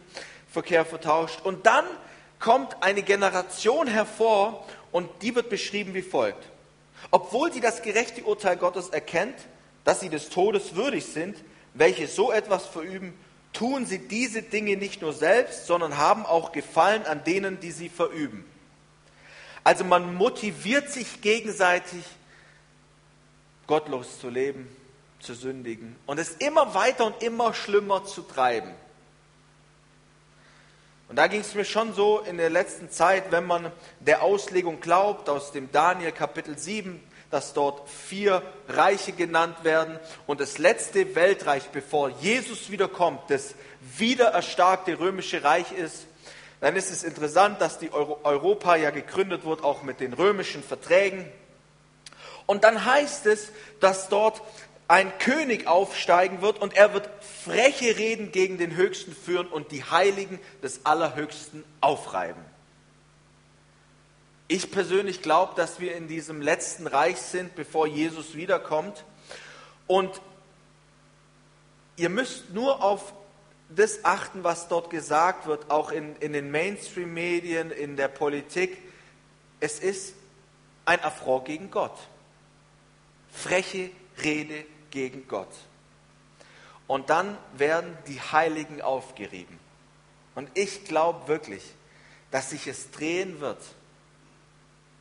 Verkehr 0.50 0.86
vertauscht. 0.86 1.42
Und 1.44 1.66
dann 1.66 1.84
kommt 2.40 2.82
eine 2.82 3.04
Generation 3.04 3.86
hervor 3.88 4.66
und 4.94 5.10
die 5.24 5.36
wird 5.36 5.50
beschrieben 5.50 5.94
wie 5.94 6.02
folgt. 6.02 6.48
Obwohl 7.12 7.52
sie 7.52 7.60
das 7.60 7.82
gerechte 7.82 8.24
Urteil 8.24 8.56
Gottes 8.56 8.88
erkennt, 8.88 9.36
dass 9.84 10.00
sie 10.00 10.08
des 10.08 10.30
Todes 10.30 10.74
würdig 10.74 11.06
sind, 11.06 11.36
welche 11.74 12.08
so 12.08 12.32
etwas 12.32 12.66
verüben, 12.66 13.14
tun 13.54 13.86
sie 13.86 14.00
diese 14.00 14.42
Dinge 14.42 14.78
nicht 14.78 15.02
nur 15.02 15.14
selbst, 15.14 15.66
sondern 15.66 15.98
haben 15.98 16.26
auch 16.26 16.52
Gefallen 16.52 17.06
an 17.06 17.24
denen, 17.24 17.60
die 17.60 17.72
sie 17.72 17.90
verüben. 17.90 18.46
Also 19.64 19.84
man 19.84 20.16
motiviert 20.16 20.90
sich 20.90 21.22
gegenseitig, 21.22 22.04
gottlos 23.66 24.20
zu 24.20 24.30
leben, 24.30 24.68
zu 25.20 25.34
sündigen 25.34 25.96
und 26.06 26.20
es 26.20 26.32
immer 26.38 26.74
weiter 26.74 27.06
und 27.06 27.22
immer 27.22 27.54
schlimmer 27.54 28.06
zu 28.06 28.22
treiben. 28.22 28.72
Und 31.10 31.16
da 31.16 31.28
ging 31.28 31.42
es 31.42 31.56
mir 31.56 31.66
schon 31.66 31.94
so 31.94 32.20
in 32.20 32.38
der 32.38 32.50
letzten 32.50 32.90
Zeit, 32.90 33.32
wenn 33.32 33.46
man 33.46 33.72
der 34.00 34.24
Auslegung 34.24 34.82
glaubt 34.82 35.30
aus 35.30 35.52
dem 35.52 35.72
Daniel 35.72 36.12
Kapitel 36.12 36.58
7, 36.58 37.02
dass 37.30 37.54
dort 37.54 37.90
vier 37.90 38.42
Reiche 38.68 39.12
genannt 39.12 39.64
werden 39.64 40.00
und 40.28 40.40
das 40.40 40.58
letzte 40.58 41.16
Weltreich, 41.16 41.70
bevor 41.70 42.10
Jesus 42.10 42.72
wiederkommt, 42.72 43.22
das 43.30 43.56
wiedererstarkte 43.98 45.00
römische 45.00 45.44
Reich 45.44 45.72
ist, 45.72 46.06
dann 46.60 46.76
ist 46.76 46.92
es 46.92 47.04
interessant, 47.04 47.62
dass 47.62 47.78
die 47.80 47.92
Europa 47.92 48.76
ja 48.76 48.90
gegründet 48.90 49.46
wird, 49.46 49.64
auch 49.64 49.84
mit 49.84 50.00
den 50.00 50.14
römischen 50.14 50.64
Verträgen. 50.64 51.26
Und 52.46 52.64
dann 52.64 52.86
heißt 52.86 53.26
es, 53.28 53.52
dass 53.80 54.10
dort 54.10 54.42
ein 54.88 55.16
König 55.20 55.68
aufsteigen 55.68 56.42
wird 56.42 56.60
und 56.60 56.76
er 56.76 56.94
wird 56.94 57.10
freche 57.44 57.98
Reden 57.98 58.32
gegen 58.32 58.58
den 58.58 58.76
Höchsten 58.76 59.14
führen 59.14 59.48
und 59.48 59.72
die 59.72 59.84
Heiligen 59.84 60.40
des 60.64 60.86
Allerhöchsten 60.86 61.64
aufreiben. 61.82 62.42
Ich 64.48 64.72
persönlich 64.72 65.22
glaube, 65.22 65.56
dass 65.56 65.80
wir 65.80 65.96
in 65.96 66.08
diesem 66.08 66.42
letzten 66.42 66.88
Reich 66.88 67.18
sind, 67.18 67.56
bevor 67.56 67.86
Jesus 67.86 68.36
wiederkommt. 68.36 69.04
Und 69.88 70.22
ihr 71.98 72.10
müsst 72.10 72.54
nur 72.54 72.82
auf 72.82 73.14
das 73.70 74.06
achten, 74.06 74.44
was 74.46 74.70
dort 74.70 74.90
gesagt 74.90 75.48
wird, 75.48 75.70
auch 75.70 75.92
in, 75.92 76.16
in 76.18 76.32
den 76.32 76.52
Mainstream-Medien, 76.52 77.72
in 77.72 77.98
der 77.98 78.08
Politik. 78.08 78.78
Es 79.60 79.80
ist 79.80 80.16
ein 80.86 81.04
Affront 81.04 81.46
gegen 81.46 81.70
Gott. 81.70 81.98
Freche 83.30 83.90
Rede 84.24 84.64
gegen 84.92 85.28
Gott. 85.28 85.52
Und 86.88 87.10
dann 87.10 87.38
werden 87.58 87.98
die 88.08 88.22
Heiligen 88.22 88.82
aufgerieben. 88.82 89.60
Und 90.36 90.50
ich 90.54 90.86
glaube 90.86 91.28
wirklich, 91.28 91.64
dass 92.32 92.52
sich 92.52 92.68
es 92.68 92.92
drehen 92.92 93.42
wird. 93.42 93.60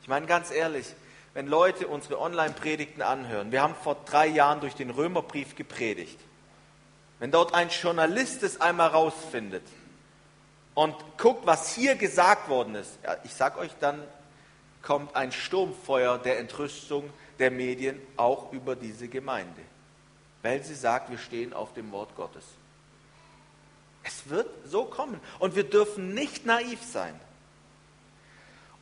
Ich 0.07 0.09
meine 0.09 0.27
ganz 0.27 0.53
ehrlich, 0.53 0.87
wenn 1.35 1.49
Leute 1.49 1.89
unsere 1.89 2.21
Online-Predigten 2.21 3.03
anhören, 3.03 3.51
wir 3.51 3.61
haben 3.61 3.75
vor 3.75 3.97
drei 4.07 4.29
Jahren 4.29 4.61
durch 4.61 4.77
den 4.77 4.91
Römerbrief 4.91 5.57
gepredigt, 5.57 6.21
wenn 7.19 7.33
dort 7.33 7.55
ein 7.55 7.71
Journalist 7.71 8.45
es 8.45 8.61
einmal 8.61 8.91
rausfindet 8.91 9.65
und 10.75 10.95
guckt, 11.19 11.45
was 11.45 11.75
hier 11.75 11.97
gesagt 11.97 12.49
worden 12.49 12.77
ist, 12.77 12.97
ja, 13.03 13.17
ich 13.25 13.35
sage 13.35 13.59
euch, 13.59 13.73
dann 13.81 14.01
kommt 14.81 15.17
ein 15.17 15.33
Sturmfeuer 15.33 16.19
der 16.19 16.39
Entrüstung 16.39 17.11
der 17.41 17.51
Medien 17.51 18.01
auch 18.17 18.53
über 18.53 18.77
diese 18.77 19.09
Gemeinde 19.09 19.63
weil 20.47 20.63
sie 20.63 20.77
sagt, 20.77 21.11
wir 21.11 21.19
stehen 21.19 21.53
auf 21.53 21.75
dem 21.75 21.91
Wort 21.91 22.15
Gottes. 22.15 22.45
Es 24.05 24.29
wird 24.29 24.49
so 24.65 24.85
kommen. 24.85 25.21
Und 25.41 25.57
wir 25.57 25.65
dürfen 25.65 26.15
nicht 26.15 26.47
naiv 26.47 26.81
sein. 26.85 27.19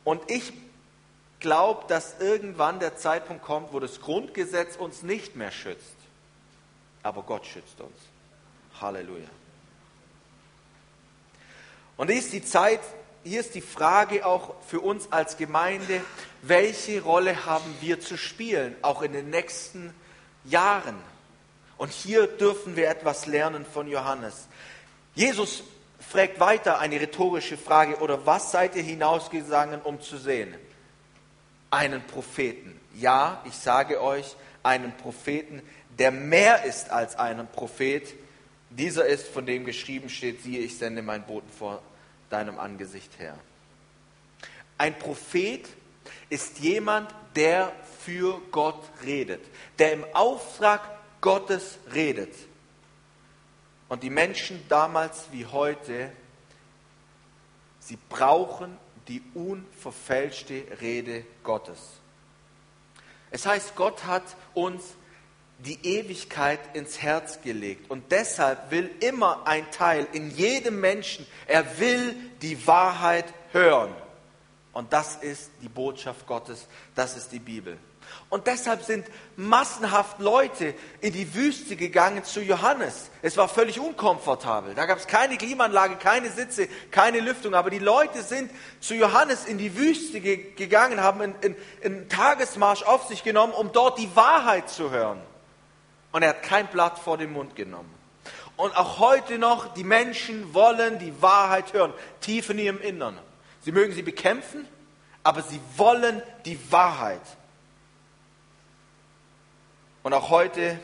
Und 0.03 0.21
ich 0.29 0.53
glaube, 1.45 1.83
dass 1.87 2.19
irgendwann 2.19 2.79
der 2.79 2.97
Zeitpunkt 2.97 3.43
kommt, 3.43 3.71
wo 3.71 3.79
das 3.79 4.01
Grundgesetz 4.01 4.77
uns 4.77 5.03
nicht 5.03 5.35
mehr 5.35 5.51
schützt. 5.51 5.95
Aber 7.03 7.21
Gott 7.21 7.45
schützt 7.45 7.79
uns. 7.79 7.95
Halleluja. 8.81 9.27
Und 11.97 12.09
hier 12.09 12.17
ist 12.17 12.33
die 12.33 12.43
Zeit, 12.43 12.79
hier 13.23 13.41
ist 13.41 13.53
die 13.53 13.61
Frage 13.61 14.25
auch 14.25 14.55
für 14.67 14.79
uns 14.79 15.11
als 15.11 15.37
Gemeinde, 15.37 16.01
welche 16.41 17.03
Rolle 17.03 17.45
haben 17.45 17.75
wir 17.79 17.99
zu 17.99 18.17
spielen, 18.17 18.75
auch 18.81 19.03
in 19.03 19.13
den 19.13 19.29
nächsten 19.29 19.93
Jahren? 20.45 20.95
Und 21.77 21.91
hier 21.91 22.25
dürfen 22.25 22.75
wir 22.75 22.89
etwas 22.89 23.27
lernen 23.27 23.67
von 23.71 23.87
Johannes. 23.87 24.47
Jesus 25.13 25.61
fragt 25.99 26.39
weiter 26.39 26.79
eine 26.79 26.99
rhetorische 26.99 27.55
Frage, 27.55 27.97
oder 27.97 28.25
was 28.25 28.51
seid 28.51 28.75
ihr 28.75 28.83
hinausgegangen, 28.83 29.81
um 29.83 30.01
zu 30.01 30.17
sehen? 30.17 30.55
Einen 31.75 32.07
Propheten. 32.07 32.79
Ja, 32.93 33.43
ich 33.43 33.55
sage 33.55 34.01
euch, 34.01 34.37
einen 34.63 34.95
Propheten, 34.95 35.61
der 35.99 36.09
mehr 36.09 36.63
ist 36.63 36.89
als 36.89 37.17
ein 37.17 37.45
Prophet. 37.51 38.13
Dieser 38.69 39.05
ist, 39.05 39.27
von 39.27 39.45
dem 39.45 39.65
geschrieben 39.65 40.07
steht, 40.07 40.41
siehe, 40.41 40.59
ich 40.59 40.77
sende 40.77 41.01
meinen 41.01 41.25
Boten 41.25 41.49
vor 41.49 41.81
deinem 42.29 42.59
Angesicht 42.59 43.19
her. 43.19 43.37
Ein 44.77 44.97
Prophet 44.97 45.67
ist 46.29 46.59
jemand, 46.59 47.13
der 47.35 47.73
für 47.99 48.39
Gott 48.51 48.81
redet, 49.03 49.41
der 49.77 49.91
im 49.91 50.05
Auftrag 50.13 50.81
Gottes 51.19 51.77
redet. 51.93 52.33
Und 53.89 54.01
die 54.01 54.09
Menschen 54.09 54.63
damals 54.69 55.25
wie 55.33 55.45
heute, 55.45 56.09
sie 57.81 57.97
brauchen 58.07 58.77
die 59.07 59.21
unverfälschte 59.33 60.63
Rede 60.81 61.25
Gottes. 61.43 61.79
Es 63.31 63.45
heißt, 63.45 63.75
Gott 63.75 64.05
hat 64.05 64.23
uns 64.53 64.95
die 65.59 65.79
Ewigkeit 65.85 66.59
ins 66.75 67.01
Herz 67.01 67.41
gelegt. 67.41 67.89
Und 67.89 68.11
deshalb 68.11 68.71
will 68.71 68.89
immer 68.99 69.47
ein 69.47 69.69
Teil 69.71 70.07
in 70.11 70.29
jedem 70.31 70.79
Menschen, 70.79 71.25
er 71.47 71.79
will 71.79 72.15
die 72.41 72.67
Wahrheit 72.67 73.25
hören. 73.51 73.93
Und 74.73 74.91
das 74.91 75.15
ist 75.17 75.51
die 75.61 75.69
Botschaft 75.69 76.27
Gottes, 76.27 76.67
das 76.95 77.15
ist 77.15 77.31
die 77.31 77.39
Bibel. 77.39 77.77
Und 78.29 78.47
deshalb 78.47 78.83
sind 78.83 79.05
massenhaft 79.35 80.19
Leute 80.19 80.73
in 80.99 81.13
die 81.13 81.35
Wüste 81.35 81.75
gegangen 81.75 82.23
zu 82.23 82.41
Johannes. 82.41 83.09
Es 83.21 83.37
war 83.37 83.47
völlig 83.47 83.79
unkomfortabel. 83.79 84.73
Da 84.73 84.85
gab 84.85 84.97
es 84.97 85.07
keine 85.07 85.37
Klimaanlage, 85.37 85.95
keine 85.95 86.29
Sitze, 86.29 86.67
keine 86.91 87.19
Lüftung. 87.19 87.53
Aber 87.53 87.69
die 87.69 87.79
Leute 87.79 88.23
sind 88.23 88.51
zu 88.79 88.95
Johannes 88.95 89.45
in 89.45 89.57
die 89.57 89.77
Wüste 89.77 90.21
gegangen, 90.21 91.01
haben 91.01 91.21
einen, 91.21 92.09
Tagesmarsch 92.09 92.83
auf 92.83 93.07
sich 93.07 93.23
genommen, 93.23 93.53
um 93.53 93.71
dort 93.71 93.99
die 93.99 94.15
Wahrheit 94.15 94.69
zu 94.69 94.89
hören. 94.89 95.21
Und 96.11 96.23
er 96.23 96.29
hat 96.29 96.43
kein 96.43 96.67
Blatt 96.67 96.97
vor 96.97 97.17
den 97.17 97.31
Mund 97.31 97.55
genommen. 97.55 97.93
Und 98.57 98.75
auch 98.75 98.99
heute 98.99 99.37
noch, 99.37 99.73
die 99.73 99.83
Menschen 99.83 100.53
wollen 100.53 100.97
die 100.97 101.21
Wahrheit 101.21 101.73
hören, 101.73 101.93
tief 102.21 102.49
in 102.49 102.59
ihrem 102.59 102.81
Innern. 102.81 103.19
Sie 103.61 103.71
mögen 103.71 103.93
sie 103.93 104.01
bekämpfen, 104.01 104.67
aber 105.23 105.41
sie 105.41 105.59
wollen 105.75 106.21
die 106.45 106.59
Wahrheit. 106.71 107.21
Und 110.05 110.13
auch 110.13 110.29
heute 110.29 110.79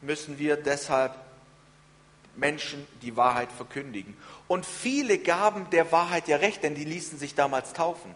müssen 0.00 0.38
wir 0.38 0.56
deshalb 0.56 1.14
Menschen 2.36 2.86
die 3.02 3.18
Wahrheit 3.18 3.52
verkündigen. 3.52 4.16
Und 4.48 4.64
viele 4.64 5.18
gaben 5.18 5.68
der 5.68 5.92
Wahrheit 5.92 6.26
ja 6.26 6.38
recht, 6.38 6.62
denn 6.62 6.74
die 6.74 6.86
ließen 6.86 7.18
sich 7.18 7.34
damals 7.34 7.74
taufen. 7.74 8.14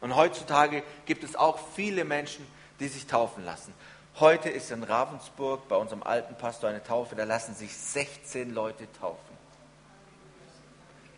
Und 0.00 0.16
heutzutage 0.16 0.82
gibt 1.06 1.22
es 1.22 1.36
auch 1.36 1.60
viele 1.76 2.04
Menschen, 2.04 2.44
die 2.80 2.88
sich 2.88 3.06
taufen 3.06 3.44
lassen. 3.44 3.72
Heute 4.18 4.48
ist 4.48 4.72
in 4.72 4.82
Ravensburg 4.82 5.68
bei 5.68 5.76
unserem 5.76 6.02
alten 6.02 6.34
Pastor 6.34 6.70
eine 6.70 6.82
Taufe, 6.82 7.14
da 7.14 7.22
lassen 7.22 7.54
sich 7.54 7.72
16 7.72 8.52
Leute 8.52 8.88
taufen. 8.98 9.38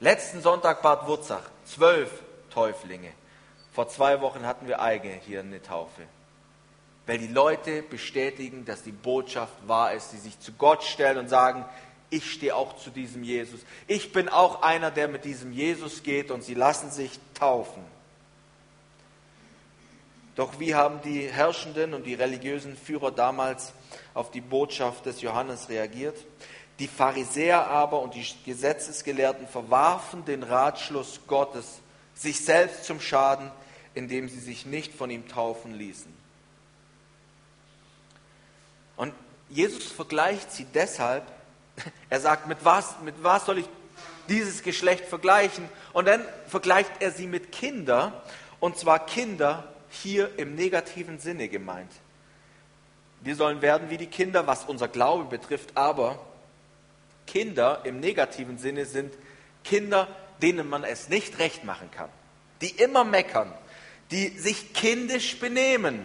Letzten 0.01 0.43
Sonntag 0.43 0.83
Bad 0.83 1.07
Wurzach, 1.07 1.49
zwölf 1.65 2.11
Täuflinge. 2.51 3.15
Vor 3.73 3.89
zwei 3.89 4.21
Wochen 4.21 4.45
hatten 4.45 4.69
wir 4.69 4.83
eigene 4.83 5.15
hier 5.15 5.41
eine 5.41 5.63
Taufe 5.63 6.03
weil 7.07 7.19
die 7.19 7.29
Leute 7.29 7.83
bestätigen, 7.83 8.65
dass 8.65 8.83
die 8.83 8.93
Botschaft 8.93 9.55
wahr 9.67 9.95
ist, 9.95 10.13
die 10.13 10.19
sich 10.19 10.39
zu 10.41 10.53
Gott 10.53 10.85
stellen 10.85 11.19
und 11.19 11.29
sagen, 11.29 11.65
ich 12.11 12.31
stehe 12.33 12.55
auch 12.55 12.77
zu 12.77 12.91
diesem 12.91 13.23
Jesus. 13.23 13.61
Ich 13.87 14.13
bin 14.13 14.29
auch 14.29 14.63
einer, 14.63 14.91
der 14.91 15.09
mit 15.09 15.25
diesem 15.25 15.53
Jesus 15.53 16.03
geht 16.03 16.31
und 16.31 16.43
sie 16.43 16.55
lassen 16.55 16.91
sich 16.91 17.19
taufen. 17.35 17.83
Doch 20.35 20.59
wie 20.59 20.75
haben 20.75 21.01
die 21.03 21.29
Herrschenden 21.29 21.95
und 21.95 22.05
die 22.05 22.15
religiösen 22.15 22.77
Führer 22.77 23.11
damals 23.11 23.73
auf 24.15 24.31
die 24.31 24.41
Botschaft 24.41 25.07
des 25.07 25.21
Johannes 25.21 25.69
reagiert? 25.69 26.17
Die 26.79 26.89
Pharisäer 26.89 27.67
aber 27.67 28.01
und 28.01 28.15
die 28.15 28.27
Gesetzesgelehrten 28.47 29.47
verwarfen 29.47 30.25
den 30.25 30.43
Ratschluss 30.43 31.21
Gottes, 31.27 31.81
sich 32.15 32.43
selbst 32.43 32.85
zum 32.85 33.01
Schaden, 33.01 33.51
indem 33.95 34.29
sie 34.29 34.41
sich 34.41 34.65
nicht 34.65 34.95
von 34.95 35.11
ihm 35.11 35.29
taufen 35.29 35.75
ließen. 35.75 36.20
Und 39.01 39.15
Jesus 39.49 39.91
vergleicht 39.91 40.53
sie 40.53 40.67
deshalb, 40.75 41.25
er 42.11 42.21
sagt, 42.21 42.49
mit 42.49 42.59
was, 42.67 43.01
mit 43.03 43.15
was 43.23 43.47
soll 43.47 43.57
ich 43.57 43.69
dieses 44.29 44.63
Geschlecht 44.63 45.07
vergleichen? 45.07 45.67
Und 45.95 46.07
dann 46.07 46.23
vergleicht 46.47 46.91
er 47.01 47.11
sie 47.11 47.27
mit 47.27 47.51
Kindern, 47.51 48.13
und 48.61 48.77
zwar 48.77 49.07
Kinder 49.07 49.73
hier 49.89 50.39
im 50.39 50.55
negativen 50.55 51.19
Sinne 51.19 51.49
gemeint. 51.49 51.91
Wir 53.23 53.37
sollen 53.37 53.63
werden 53.63 53.89
wie 53.89 53.97
die 53.97 54.07
Kinder, 54.07 54.47
was 54.47 54.65
unser 54.65 54.89
Glaube 54.89 55.25
betrifft, 55.25 55.79
aber 55.79 56.19
Kinder 57.27 57.81
im 57.85 58.01
negativen 58.01 58.59
Sinne 58.59 58.85
sind 58.85 59.15
Kinder, 59.65 60.09
denen 60.43 60.69
man 60.69 60.85
es 60.85 61.09
nicht 61.09 61.39
recht 61.39 61.65
machen 61.65 61.91
kann, 61.91 62.11
die 62.61 62.69
immer 62.69 63.05
meckern, 63.05 63.51
die 64.11 64.29
sich 64.29 64.75
kindisch 64.75 65.39
benehmen, 65.41 66.05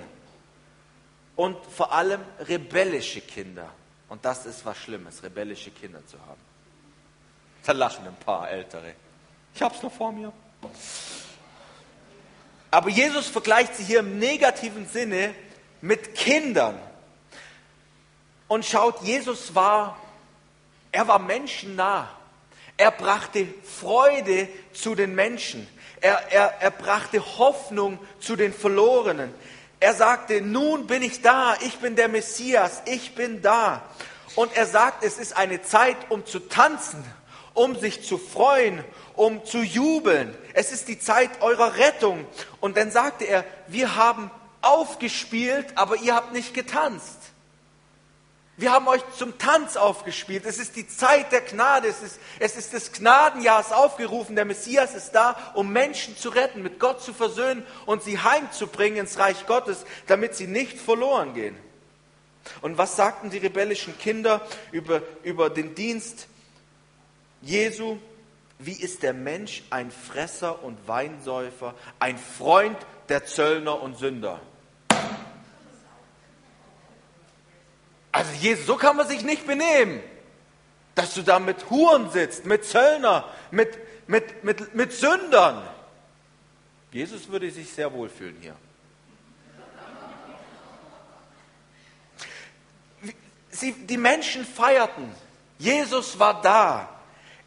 und 1.36 1.58
vor 1.66 1.92
allem 1.92 2.22
rebellische 2.40 3.22
Kinder. 3.22 3.70
Und 4.10 4.24
das 4.24 4.46
ist 4.46 4.66
was 4.66 4.78
Schlimmes, 4.78 5.24
rebellische 5.24 5.72
Kinder 5.72 6.06
zu 6.08 6.20
haben. 6.20 6.42
Da 7.66 7.72
lachen 7.72 8.08
ein 8.08 8.16
paar 8.16 8.50
Ältere. 8.50 8.94
Ich 9.54 9.62
hab's 9.62 9.82
noch 9.82 9.92
vor 9.92 10.12
mir. 10.12 10.32
Aber 12.72 12.90
Jesus 12.90 13.28
vergleicht 13.28 13.76
sie 13.76 13.84
hier 13.84 14.00
im 14.00 14.20
negativen 14.20 14.88
Sinne 14.88 15.34
mit 15.82 16.14
Kindern. 16.16 16.78
Und 18.48 18.66
schaut, 18.66 19.02
Jesus 19.02 19.56
war, 19.56 19.98
er 20.92 21.08
war 21.08 21.20
menschennah. 21.20 22.10
Er 22.78 22.92
brachte 22.92 23.48
Freude 23.64 24.50
zu 24.74 24.94
den 24.94 25.16
Menschen. 25.16 25.68
Er, 26.02 26.32
er, 26.32 26.62
er 26.62 26.72
brachte 26.72 27.20
Hoffnung 27.38 27.98
zu 28.20 28.36
den 28.36 28.54
Verlorenen. 28.54 29.34
Er 29.80 29.94
sagte, 29.94 30.42
nun 30.42 30.88
bin 30.88 31.02
ich 31.02 31.22
da, 31.22 31.56
ich 31.62 31.78
bin 31.80 31.96
der 31.96 32.08
Messias, 32.08 32.82
ich 32.86 33.16
bin 33.16 33.42
da. 33.42 33.84
Und 34.36 34.56
er 34.56 34.66
sagt, 34.66 35.04
es 35.04 35.18
ist 35.18 35.36
eine 35.38 35.62
Zeit, 35.62 35.98
um 36.10 36.26
zu 36.26 36.40
tanzen, 36.40 37.04
um 37.54 37.76
sich 37.76 38.06
zu 38.06 38.18
freuen, 38.18 38.84
um 39.16 39.46
zu 39.46 39.60
jubeln. 39.60 40.36
Es 40.54 40.72
ist 40.72 40.88
die 40.88 41.00
Zeit 41.00 41.42
eurer 41.42 41.78
Rettung. 41.78 42.26
Und 42.60 42.78
dann 42.78 42.92
sagte 42.92 43.26
er, 43.26 43.46
wir 43.68 43.96
haben 43.96 44.32
aufgespielt, 44.62 45.68
aber 45.76 45.98
ihr 45.98 46.16
habt 46.16 46.34
nicht 46.34 46.54
getanzt. 46.54 47.25
Wir 48.58 48.72
haben 48.72 48.88
euch 48.88 49.02
zum 49.18 49.38
Tanz 49.38 49.76
aufgespielt. 49.76 50.46
Es 50.46 50.60
ist 50.60 50.78
die 50.78 50.88
Zeit 50.88 51.34
der 51.34 51.42
Gnade. 51.42 51.90
Es 51.90 52.02
ist, 52.02 52.20
es 52.40 52.56
ist 52.56 52.72
des 52.72 52.94
Gnadenjahrs 52.94 53.74
aufgerufen. 53.74 54.36
Der 54.36 54.46
Messias 54.46 54.96
ist 54.96 55.12
da, 55.12 55.36
um 55.56 55.74
Menschen 55.74 56.16
zu 56.16 56.30
retten, 56.30 56.64
mit 56.64 56.80
Gott 56.80 57.02
zu 57.02 57.14
versöhnen 57.14 57.66
und 57.86 58.04
sie 58.04 58.18
heimzubringen 58.18 59.00
ins 59.00 59.20
Reich 59.20 59.46
Gottes, 59.46 59.86
damit 60.08 60.36
sie 60.36 60.48
nicht 60.48 60.80
verloren 60.80 61.34
gehen. 61.34 61.58
Und 62.62 62.78
was 62.78 62.96
sagten 62.96 63.30
die 63.30 63.40
rebellischen 63.40 63.98
Kinder 63.98 64.42
über, 64.72 65.02
über 65.24 65.50
den 65.50 65.76
Dienst 65.76 66.28
Jesu? 67.42 67.98
Wie 68.58 68.80
ist 68.80 69.04
der 69.04 69.14
Mensch 69.14 69.64
ein 69.70 69.92
Fresser 69.92 70.64
und 70.64 70.88
Weinsäufer, 70.88 71.74
ein 72.00 72.18
Freund 72.18 72.78
der 73.10 73.26
Zöllner 73.26 73.82
und 73.82 73.98
Sünder? 73.98 74.40
Also 78.16 78.32
Jesus, 78.40 78.66
so 78.66 78.78
kann 78.78 78.96
man 78.96 79.10
sich 79.10 79.24
nicht 79.24 79.46
benehmen, 79.46 80.02
dass 80.96 81.16
du 81.16 81.22
da 81.22 81.38
mit 81.38 81.70
Huren 81.70 82.10
sitzt, 82.12 82.46
mit 82.46 82.64
Zöllner, 82.64 83.26
mit, 83.52 83.78
mit, 84.08 84.42
mit, 84.42 84.74
mit 84.74 84.94
Sündern. 84.94 85.62
Jesus 86.94 87.28
würde 87.28 87.52
sich 87.52 87.70
sehr 87.74 87.92
wohlfühlen 87.92 88.38
hier. 88.40 88.56
Sie, 93.50 93.74
die 93.74 93.98
Menschen 93.98 94.46
feierten. 94.46 95.14
Jesus 95.58 96.18
war 96.18 96.42
da. 96.42 96.88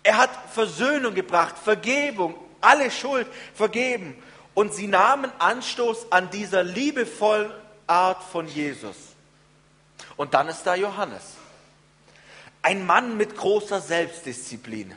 Er 0.02 0.18
hat 0.18 0.30
Versöhnung 0.52 1.14
gebracht, 1.14 1.56
Vergebung, 1.56 2.34
alle 2.60 2.90
Schuld 2.90 3.26
vergeben. 3.54 4.22
Und 4.52 4.74
sie 4.74 4.86
nahmen 4.86 5.32
Anstoß 5.38 6.12
an 6.12 6.28
dieser 6.28 6.62
liebevollen 6.62 7.52
Art 7.86 8.22
von 8.22 8.46
Jesus. 8.46 9.07
Und 10.18 10.34
dann 10.34 10.48
ist 10.48 10.64
da 10.64 10.74
Johannes. 10.74 11.36
Ein 12.60 12.84
Mann 12.84 13.16
mit 13.16 13.36
großer 13.36 13.80
Selbstdisziplin, 13.80 14.94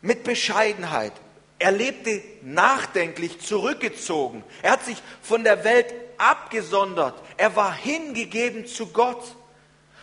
mit 0.00 0.22
Bescheidenheit. 0.22 1.12
Er 1.58 1.72
lebte 1.72 2.22
nachdenklich, 2.42 3.40
zurückgezogen. 3.40 4.44
Er 4.62 4.72
hat 4.72 4.84
sich 4.84 5.02
von 5.20 5.42
der 5.42 5.64
Welt 5.64 5.92
abgesondert. 6.16 7.20
Er 7.36 7.56
war 7.56 7.74
hingegeben 7.74 8.66
zu 8.66 8.86
Gott. 8.86 9.34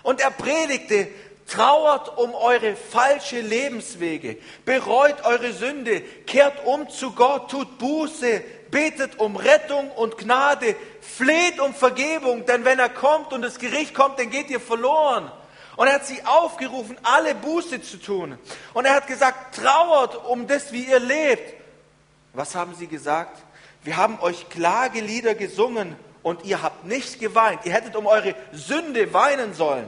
Und 0.03 0.19
er 0.19 0.32
predigte, 0.32 1.08
trauert 1.47 2.17
um 2.17 2.36
eure 2.36 2.75
falsche 2.75 3.39
Lebenswege, 3.39 4.38
bereut 4.65 5.23
eure 5.23 5.53
Sünde, 5.53 6.01
kehrt 6.01 6.65
um 6.65 6.89
zu 6.89 7.12
Gott, 7.12 7.49
tut 7.49 7.77
Buße, 7.77 8.43
betet 8.73 9.19
um 9.19 9.38
Rettung 9.38 9.91
und 9.91 10.17
Gnade, 10.17 10.75
fleht 10.99 11.59
um 11.59 11.73
Vergebung, 11.73 12.45
denn 12.45 12.65
wenn 12.65 12.79
er 12.79 12.89
kommt 12.89 13.31
und 13.31 13.43
das 13.43 13.59
Gericht 13.59 13.93
kommt, 13.93 14.19
dann 14.19 14.31
geht 14.31 14.49
ihr 14.49 14.59
verloren. 14.59 15.31
Und 15.75 15.88
er 15.88 15.93
hat 15.93 16.05
sie 16.05 16.25
aufgerufen, 16.25 16.97
alle 17.03 17.36
Buße 17.36 17.81
zu 17.81 17.97
tun. 17.97 18.38
Und 18.73 18.86
er 18.86 18.95
hat 18.95 19.07
gesagt, 19.07 19.55
trauert 19.55 20.25
um 20.25 20.47
das, 20.47 20.71
wie 20.71 20.83
ihr 20.83 20.99
lebt. 20.99 21.53
Was 22.33 22.55
haben 22.55 22.73
sie 22.75 22.88
gesagt? 22.88 23.41
Wir 23.83 23.95
haben 23.97 24.19
euch 24.19 24.49
Klagelieder 24.49 25.36
gesungen 25.36 25.95
und 26.23 26.43
ihr 26.43 26.63
habt 26.63 26.86
nicht 26.86 27.19
geweint. 27.19 27.65
Ihr 27.65 27.73
hättet 27.73 27.95
um 27.95 28.07
eure 28.07 28.33
Sünde 28.51 29.13
weinen 29.13 29.53
sollen. 29.53 29.88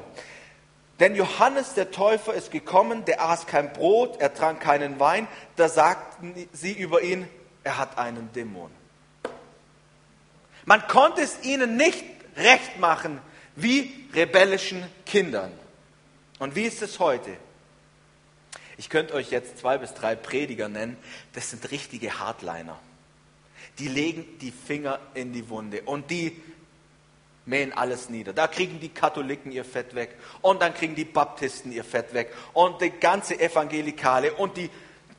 Denn 0.99 1.15
Johannes 1.15 1.73
der 1.73 1.91
Täufer 1.91 2.33
ist 2.33 2.51
gekommen, 2.51 3.03
der 3.05 3.23
aß 3.23 3.47
kein 3.47 3.73
Brot, 3.73 4.19
er 4.19 4.33
trank 4.33 4.61
keinen 4.61 4.99
Wein. 4.99 5.27
Da 5.55 5.69
sagten 5.69 6.47
sie 6.53 6.73
über 6.73 7.01
ihn, 7.01 7.27
er 7.65 7.77
hat 7.77 7.97
einen 7.97 8.31
Dämon. 8.31 8.71
Man 10.65 10.87
konnte 10.87 11.21
es 11.21 11.43
ihnen 11.43 11.75
nicht 11.75 12.05
recht 12.37 12.79
machen 12.79 13.19
wie 13.55 14.07
rebellischen 14.13 14.85
Kindern. 15.05 15.51
Und 16.39 16.55
wie 16.55 16.63
ist 16.63 16.81
es 16.81 16.99
heute? 16.99 17.35
Ich 18.77 18.89
könnte 18.89 19.13
euch 19.13 19.31
jetzt 19.31 19.57
zwei 19.57 19.77
bis 19.77 19.93
drei 19.93 20.15
Prediger 20.15 20.69
nennen, 20.69 20.97
das 21.33 21.49
sind 21.49 21.71
richtige 21.71 22.19
Hardliner. 22.19 22.79
Die 23.79 23.87
legen 23.87 24.25
die 24.39 24.51
Finger 24.51 24.99
in 25.13 25.33
die 25.33 25.49
Wunde 25.49 25.81
und 25.83 26.11
die 26.11 26.41
mähen 27.45 27.73
alles 27.73 28.09
nieder. 28.09 28.33
Da 28.33 28.47
kriegen 28.47 28.79
die 28.79 28.89
Katholiken 28.89 29.51
ihr 29.51 29.65
Fett 29.65 29.95
weg 29.95 30.15
und 30.41 30.61
dann 30.61 30.73
kriegen 30.73 30.95
die 30.95 31.05
Baptisten 31.05 31.71
ihr 31.71 31.83
Fett 31.83 32.13
weg 32.13 32.33
und 32.53 32.81
die 32.81 32.91
ganze 32.91 33.39
Evangelikale 33.39 34.33
und 34.33 34.57
die, 34.57 34.69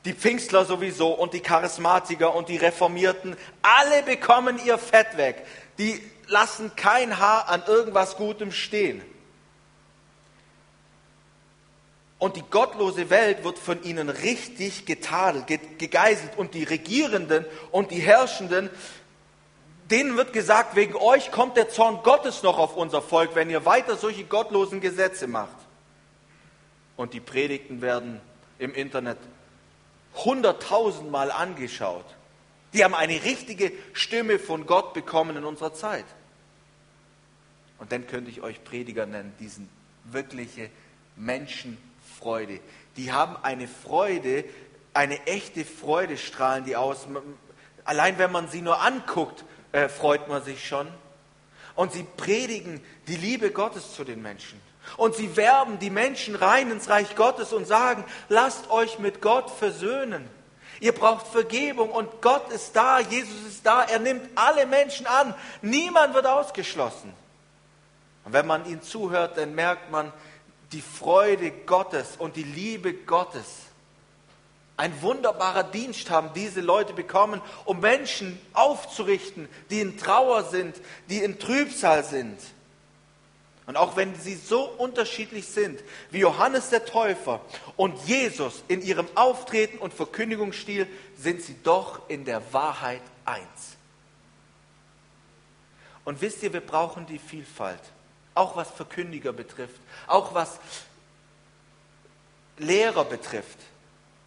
die 0.07 0.13
Pfingstler 0.13 0.63
sowieso 0.63 1.09
und 1.09 1.33
die 1.33 1.41
Charismatiker 1.41 2.33
und 2.33 2.47
die 2.47 2.55
Reformierten, 2.55 3.35
alle 3.61 4.03
bekommen 4.03 4.57
ihr 4.65 4.77
Fett 4.77 5.17
weg. 5.17 5.45
Die 5.79 6.01
lassen 6.27 6.73
kein 6.77 7.19
Haar 7.19 7.49
an 7.49 7.61
irgendwas 7.67 8.15
Gutem 8.15 8.53
stehen. 8.53 9.01
Und 12.19 12.37
die 12.37 12.43
gottlose 12.49 13.09
Welt 13.09 13.43
wird 13.43 13.59
von 13.59 13.83
ihnen 13.83 14.07
richtig 14.07 14.85
getadelt, 14.85 15.45
gegeißelt. 15.77 16.37
Und 16.37 16.53
die 16.53 16.63
Regierenden 16.63 17.45
und 17.71 17.91
die 17.91 17.99
Herrschenden, 17.99 18.69
denen 19.91 20.15
wird 20.15 20.31
gesagt, 20.31 20.77
wegen 20.77 20.95
euch 20.95 21.31
kommt 21.33 21.57
der 21.57 21.67
Zorn 21.67 21.99
Gottes 22.03 22.43
noch 22.43 22.59
auf 22.59 22.77
unser 22.77 23.01
Volk, 23.01 23.35
wenn 23.35 23.49
ihr 23.49 23.65
weiter 23.65 23.97
solche 23.97 24.23
gottlosen 24.23 24.79
Gesetze 24.79 25.27
macht. 25.27 25.57
Und 26.95 27.13
die 27.13 27.19
Predigten 27.19 27.81
werden 27.81 28.21
im 28.57 28.73
Internet 28.73 29.17
hunderttausendmal 30.25 31.31
angeschaut. 31.31 32.05
Die 32.73 32.83
haben 32.83 32.93
eine 32.95 33.23
richtige 33.23 33.71
Stimme 33.93 34.39
von 34.39 34.65
Gott 34.65 34.93
bekommen 34.93 35.37
in 35.37 35.43
unserer 35.43 35.73
Zeit. 35.73 36.05
Und 37.79 37.91
dann 37.91 38.07
könnte 38.07 38.29
ich 38.29 38.41
euch 38.41 38.63
Prediger 38.63 39.05
nennen, 39.05 39.33
diesen 39.39 39.69
wirkliche 40.05 40.69
Menschen 41.15 41.77
Freude. 42.19 42.59
Die 42.95 43.11
haben 43.11 43.37
eine 43.43 43.67
Freude, 43.67 44.43
eine 44.93 45.25
echte 45.27 45.63
Freude 45.63 46.17
strahlen 46.17 46.65
die 46.65 46.75
aus. 46.75 47.07
Allein 47.83 48.17
wenn 48.17 48.31
man 48.31 48.49
sie 48.49 48.61
nur 48.61 48.81
anguckt, 48.81 49.45
äh, 49.71 49.89
freut 49.89 50.27
man 50.27 50.43
sich 50.43 50.67
schon. 50.67 50.87
Und 51.75 51.91
sie 51.91 52.03
predigen 52.17 52.81
die 53.07 53.15
Liebe 53.15 53.51
Gottes 53.51 53.93
zu 53.93 54.03
den 54.03 54.21
Menschen. 54.21 54.59
Und 54.95 55.15
sie 55.15 55.35
werben 55.35 55.79
die 55.79 55.89
Menschen 55.89 56.35
rein 56.35 56.71
ins 56.71 56.89
Reich 56.89 57.15
Gottes 57.15 57.51
und 57.51 57.67
sagen, 57.67 58.05
lasst 58.29 58.69
euch 58.69 58.99
mit 58.99 59.21
Gott 59.21 59.51
versöhnen. 59.51 60.29
Ihr 60.79 60.93
braucht 60.93 61.27
Vergebung 61.27 61.89
und 61.89 62.21
Gott 62.21 62.51
ist 62.51 62.75
da, 62.75 62.99
Jesus 62.99 63.47
ist 63.47 63.65
da, 63.65 63.83
er 63.83 63.99
nimmt 63.99 64.29
alle 64.35 64.65
Menschen 64.65 65.07
an. 65.07 65.33
Niemand 65.61 66.13
wird 66.13 66.27
ausgeschlossen. 66.27 67.11
Und 68.23 68.33
wenn 68.33 68.45
man 68.45 68.65
ihnen 68.65 68.81
zuhört, 68.81 69.37
dann 69.37 69.55
merkt 69.55 69.91
man, 69.91 70.13
die 70.71 70.81
Freude 70.81 71.51
Gottes 71.51 72.15
und 72.17 72.35
die 72.35 72.43
Liebe 72.43 72.93
Gottes. 72.93 73.45
Ein 74.75 75.01
wunderbarer 75.01 75.63
Dienst 75.63 76.09
haben 76.11 76.31
diese 76.35 76.61
Leute 76.61 76.93
bekommen, 76.93 77.41
um 77.65 77.79
Menschen 77.79 78.39
aufzurichten, 78.53 79.49
die 79.69 79.79
in 79.79 79.97
Trauer 79.97 80.43
sind, 80.43 80.75
die 81.09 81.23
in 81.23 81.39
Trübsal 81.39 82.03
sind. 82.03 82.39
Und 83.67 83.77
auch 83.77 83.95
wenn 83.95 84.15
sie 84.15 84.35
so 84.35 84.63
unterschiedlich 84.63 85.47
sind 85.47 85.83
wie 86.09 86.19
Johannes 86.19 86.69
der 86.69 86.85
Täufer 86.85 87.41
und 87.75 87.95
Jesus 88.07 88.63
in 88.67 88.81
ihrem 88.81 89.07
Auftreten 89.15 89.77
und 89.77 89.93
Verkündigungsstil, 89.93 90.87
sind 91.15 91.41
sie 91.41 91.55
doch 91.63 92.09
in 92.09 92.25
der 92.25 92.41
Wahrheit 92.53 93.01
eins. 93.25 93.77
Und 96.05 96.21
wisst 96.21 96.41
ihr, 96.41 96.53
wir 96.53 96.61
brauchen 96.61 97.05
die 97.05 97.19
Vielfalt 97.19 97.81
auch 98.37 98.55
was 98.55 98.69
Verkündiger 98.71 99.33
betrifft, 99.33 99.81
auch 100.05 100.33
was 100.33 100.59
Lehrer 102.57 103.03
betrifft. 103.03 103.57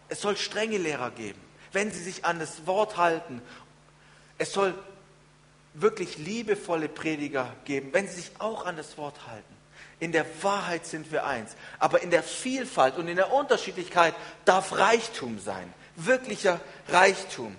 Es 0.09 0.21
soll 0.21 0.37
strenge 0.37 0.77
Lehrer 0.77 1.11
geben, 1.11 1.39
wenn 1.71 1.91
sie 1.91 2.03
sich 2.03 2.25
an 2.25 2.39
das 2.39 2.67
Wort 2.67 2.97
halten. 2.97 3.41
Es 4.37 4.53
soll 4.53 4.73
wirklich 5.73 6.17
liebevolle 6.17 6.89
Prediger 6.89 7.55
geben, 7.65 7.89
wenn 7.93 8.07
sie 8.07 8.15
sich 8.15 8.31
auch 8.39 8.65
an 8.65 8.77
das 8.77 8.97
Wort 8.97 9.27
halten. 9.27 9.61
In 9.99 10.11
der 10.11 10.25
Wahrheit 10.41 10.85
sind 10.85 11.11
wir 11.11 11.25
eins. 11.25 11.55
Aber 11.77 12.01
in 12.01 12.09
der 12.09 12.23
Vielfalt 12.23 12.97
und 12.97 13.07
in 13.07 13.17
der 13.17 13.31
Unterschiedlichkeit 13.31 14.15
darf 14.45 14.77
Reichtum 14.77 15.39
sein. 15.39 15.71
Wirklicher 15.95 16.59
Reichtum. 16.89 17.55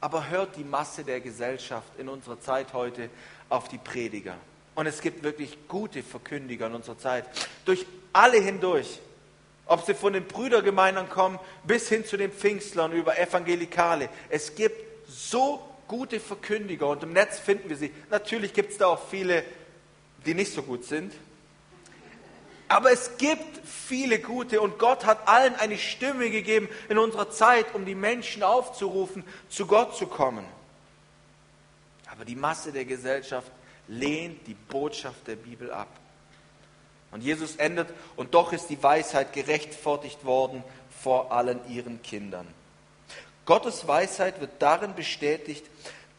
Aber 0.00 0.28
hört 0.28 0.56
die 0.56 0.64
Masse 0.64 1.02
der 1.02 1.20
Gesellschaft 1.20 1.88
in 1.98 2.10
unserer 2.10 2.38
Zeit 2.40 2.74
heute 2.74 3.08
auf 3.48 3.68
die 3.68 3.78
Prediger. 3.78 4.36
Und 4.74 4.86
es 4.86 5.00
gibt 5.00 5.22
wirklich 5.22 5.66
gute 5.66 6.02
Verkündiger 6.02 6.66
in 6.66 6.74
unserer 6.74 6.98
Zeit. 6.98 7.24
Durch 7.64 7.86
alle 8.12 8.38
hindurch. 8.38 9.00
Ob 9.64 9.86
sie 9.86 9.94
von 9.94 10.12
den 10.12 10.26
Brüdergemeinern 10.26 11.08
kommen, 11.08 11.38
bis 11.64 11.88
hin 11.88 12.04
zu 12.04 12.18
den 12.18 12.32
Pfingstlern 12.32 12.92
über 12.92 13.18
Evangelikale. 13.18 14.10
Es 14.28 14.54
gibt 14.54 15.08
so 15.08 15.66
gute 15.88 16.20
Verkündiger 16.20 16.88
und 16.88 17.02
im 17.02 17.12
Netz 17.12 17.38
finden 17.38 17.68
wir 17.68 17.76
sie. 17.76 17.92
Natürlich 18.10 18.52
gibt 18.52 18.72
es 18.72 18.78
da 18.78 18.86
auch 18.86 19.08
viele, 19.08 19.44
die 20.26 20.34
nicht 20.34 20.52
so 20.52 20.62
gut 20.62 20.84
sind. 20.84 21.12
Aber 22.68 22.90
es 22.90 23.18
gibt 23.18 23.66
viele 23.66 24.18
gute 24.18 24.60
und 24.60 24.78
Gott 24.78 25.04
hat 25.04 25.28
allen 25.28 25.54
eine 25.56 25.78
Stimme 25.78 26.30
gegeben 26.30 26.68
in 26.88 26.98
unserer 26.98 27.30
Zeit, 27.30 27.74
um 27.74 27.84
die 27.84 27.94
Menschen 27.94 28.42
aufzurufen, 28.42 29.22
zu 29.48 29.66
Gott 29.66 29.96
zu 29.96 30.06
kommen. 30.06 30.44
Aber 32.10 32.24
die 32.24 32.36
Masse 32.36 32.72
der 32.72 32.84
Gesellschaft 32.84 33.50
lehnt 33.86 34.46
die 34.46 34.54
Botschaft 34.54 35.26
der 35.26 35.36
Bibel 35.36 35.70
ab. 35.70 35.88
Und 37.10 37.22
Jesus 37.22 37.56
endet, 37.56 37.88
und 38.16 38.34
doch 38.34 38.52
ist 38.52 38.68
die 38.70 38.82
Weisheit 38.82 39.32
gerechtfertigt 39.32 40.24
worden 40.24 40.64
vor 41.02 41.30
allen 41.30 41.60
ihren 41.68 42.02
Kindern. 42.02 42.46
Gottes 43.46 43.86
Weisheit 43.86 44.40
wird 44.40 44.50
darin 44.60 44.94
bestätigt, 44.94 45.64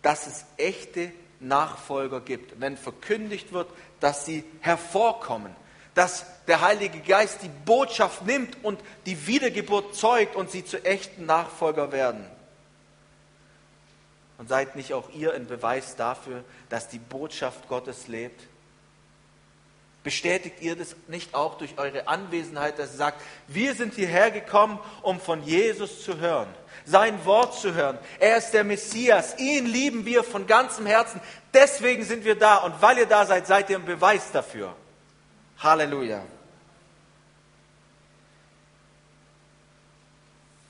dass 0.01 0.27
es 0.27 0.45
echte 0.57 1.11
Nachfolger 1.39 2.21
gibt. 2.21 2.59
Wenn 2.59 2.77
verkündigt 2.77 3.51
wird, 3.51 3.67
dass 3.99 4.25
sie 4.25 4.43
hervorkommen, 4.61 5.55
dass 5.95 6.25
der 6.47 6.61
Heilige 6.61 6.99
Geist 6.99 7.39
die 7.41 7.49
Botschaft 7.65 8.25
nimmt 8.25 8.63
und 8.63 8.79
die 9.05 9.27
Wiedergeburt 9.27 9.95
zeugt 9.95 10.35
und 10.35 10.51
sie 10.51 10.65
zu 10.65 10.83
echten 10.85 11.25
Nachfolger 11.25 11.91
werden. 11.91 12.25
Und 14.37 14.49
seid 14.49 14.75
nicht 14.75 14.93
auch 14.93 15.09
ihr 15.11 15.33
ein 15.33 15.47
Beweis 15.47 15.95
dafür, 15.95 16.43
dass 16.69 16.89
die 16.89 16.99
Botschaft 16.99 17.67
Gottes 17.69 18.07
lebt? 18.07 18.41
Bestätigt 20.05 20.61
ihr 20.61 20.75
das 20.75 20.95
nicht 21.07 21.33
auch 21.33 21.57
durch 21.57 21.79
eure 21.79 22.07
Anwesenheit, 22.07 22.77
dass 22.77 22.91
ihr 22.91 22.97
sagt, 22.97 23.23
wir 23.47 23.73
sind 23.73 23.95
hierher 23.95 24.29
gekommen, 24.29 24.77
um 25.01 25.19
von 25.19 25.41
Jesus 25.41 26.03
zu 26.03 26.19
hören, 26.19 26.47
sein 26.85 27.25
Wort 27.25 27.59
zu 27.59 27.73
hören. 27.73 27.97
Er 28.19 28.37
ist 28.37 28.51
der 28.51 28.63
Messias, 28.63 29.39
ihn 29.39 29.65
lieben 29.65 30.05
wir 30.05 30.23
von 30.23 30.45
ganzem 30.45 30.85
Herzen. 30.85 31.19
Deswegen 31.55 32.03
sind 32.03 32.23
wir 32.23 32.35
da 32.35 32.57
und 32.57 32.79
weil 32.83 32.99
ihr 32.99 33.07
da 33.07 33.25
seid, 33.25 33.47
seid 33.47 33.67
ihr 33.71 33.79
ein 33.79 33.85
Beweis 33.85 34.31
dafür. 34.31 34.75
Halleluja. 35.57 36.21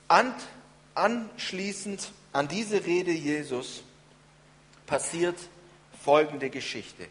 An, 0.08 0.34
anschließend 0.94 2.10
an 2.32 2.48
diese 2.48 2.86
Rede 2.86 3.12
Jesus 3.12 3.84
passiert 4.88 5.36
folgende 6.06 6.50
Geschichte, 6.50 7.08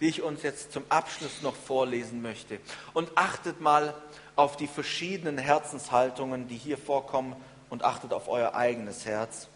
die 0.00 0.08
ich 0.08 0.22
uns 0.22 0.42
jetzt 0.42 0.72
zum 0.72 0.84
Abschluss 0.88 1.42
noch 1.42 1.56
vorlesen 1.56 2.22
möchte. 2.22 2.60
Und 2.94 3.10
achtet 3.16 3.60
mal 3.60 3.94
auf 4.36 4.56
die 4.56 4.68
verschiedenen 4.68 5.38
Herzenshaltungen, 5.38 6.48
die 6.48 6.56
hier 6.56 6.78
vorkommen, 6.78 7.34
und 7.70 7.84
achtet 7.84 8.12
auf 8.12 8.28
euer 8.28 8.54
eigenes 8.54 9.04
Herz. 9.04 9.48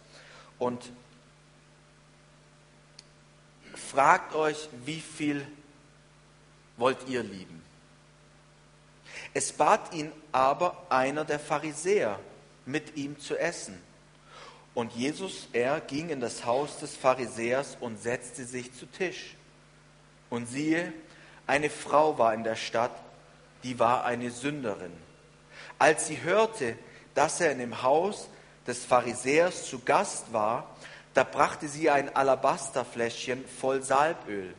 Und 0.59 0.91
fragt 3.75 4.35
euch, 4.35 4.69
wie 4.85 5.01
viel 5.01 5.47
wollt 6.77 6.99
ihr 7.09 7.23
lieben? 7.23 7.63
Es 9.35 9.53
bat 9.53 9.95
ihn 9.95 10.13
aber 10.31 10.87
einer 10.91 11.25
der 11.25 11.39
Pharisäer, 11.39 12.19
mit 12.67 12.97
ihm 12.97 13.19
zu 13.19 13.37
essen. 13.37 13.81
Und 14.75 14.93
Jesus, 14.93 15.49
er 15.53 15.81
ging 15.81 16.11
in 16.11 16.21
das 16.21 16.45
Haus 16.45 16.79
des 16.79 16.97
Pharisäers 16.97 17.77
und 17.81 18.01
setzte 18.01 18.45
sich 18.45 18.73
zu 18.75 18.87
Tisch. 18.87 19.37
Und 20.33 20.47
siehe, 20.47 20.95
eine 21.47 21.69
Frau 21.69 22.17
war 22.17 22.33
in 22.33 22.43
der 22.43 22.57
Stadt, 22.57 22.97
die 23.65 23.79
war 23.79 24.07
eine 24.07 24.31
Sünderin. 24.31 24.95
Als 25.79 26.07
sie 26.07 26.23
hörte, 26.23 26.75
dass 27.15 27.43
er 27.43 27.53
in 27.53 27.59
dem 27.59 27.83
Haus 27.83 28.31
des 28.67 28.83
Pharisäers 28.83 29.67
zu 29.67 29.81
Gast 29.81 30.33
war, 30.33 30.75
da 31.13 31.23
brachte 31.23 31.69
sie 31.69 31.91
ein 31.91 32.17
Alabasterfläschchen 32.17 33.45
voll 33.47 33.83
Salböl. 33.83 34.55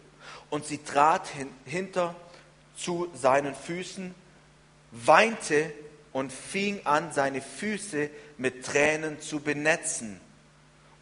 Und 0.51 0.63
sie 0.67 0.77
trat 0.77 1.25
hin, 1.29 1.49
hinter 1.65 2.13
zu 2.77 3.09
seinen 3.15 3.55
Füßen, 3.55 4.13
weinte 4.91 5.73
und 6.11 6.31
fing 6.31 6.85
an, 6.85 7.11
seine 7.13 7.41
Füße 7.41 8.11
mit 8.37 8.63
Tränen 8.63 9.21
zu 9.21 9.39
benetzen. 9.39 10.21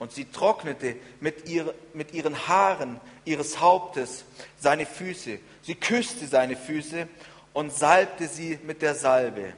Und 0.02 0.12
sie 0.12 0.26
trocknete 0.26 0.96
mit, 1.20 1.48
ihr, 1.48 1.76
mit 1.94 2.12
ihren 2.12 2.48
Haaren 2.48 3.00
ihres 3.24 3.60
Hauptes 3.60 4.26
seine 4.58 4.88
Füße. 4.88 5.38
Sie 5.62 5.76
küsste 5.76 6.26
seine 6.26 6.56
Füße 6.56 7.08
und 7.54 7.72
salbte 7.72 8.28
sie 8.28 8.58
mit 8.64 8.82
der 8.82 8.96
Salbe. 8.96 9.54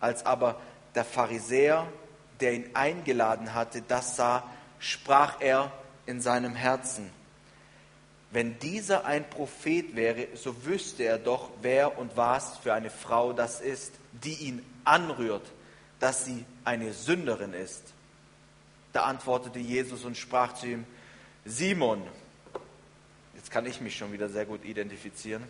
Als 0.00 0.26
aber 0.26 0.60
der 0.96 1.04
Pharisäer, 1.04 1.86
der 2.40 2.54
ihn 2.54 2.70
eingeladen 2.74 3.54
hatte, 3.54 3.80
das 3.86 4.16
sah, 4.16 4.42
sprach 4.80 5.40
er 5.40 5.70
in 6.04 6.20
seinem 6.20 6.56
Herzen, 6.56 7.08
wenn 8.32 8.58
dieser 8.58 9.04
ein 9.04 9.30
Prophet 9.30 9.94
wäre, 9.94 10.26
so 10.34 10.64
wüsste 10.64 11.04
er 11.04 11.18
doch, 11.18 11.48
wer 11.62 11.96
und 11.96 12.16
was 12.16 12.58
für 12.58 12.74
eine 12.74 12.90
Frau 12.90 13.32
das 13.32 13.60
ist, 13.60 13.92
die 14.24 14.34
ihn 14.34 14.66
anrührt, 14.82 15.46
dass 16.00 16.24
sie 16.24 16.44
eine 16.64 16.92
Sünderin 16.92 17.52
ist. 17.52 17.84
Da 18.92 19.04
antwortete 19.04 19.58
Jesus 19.58 20.04
und 20.04 20.16
sprach 20.16 20.54
zu 20.54 20.66
ihm, 20.66 20.86
Simon, 21.44 22.02
jetzt 23.34 23.50
kann 23.50 23.66
ich 23.66 23.80
mich 23.80 23.96
schon 23.96 24.12
wieder 24.12 24.28
sehr 24.28 24.46
gut 24.46 24.64
identifizieren, 24.64 25.44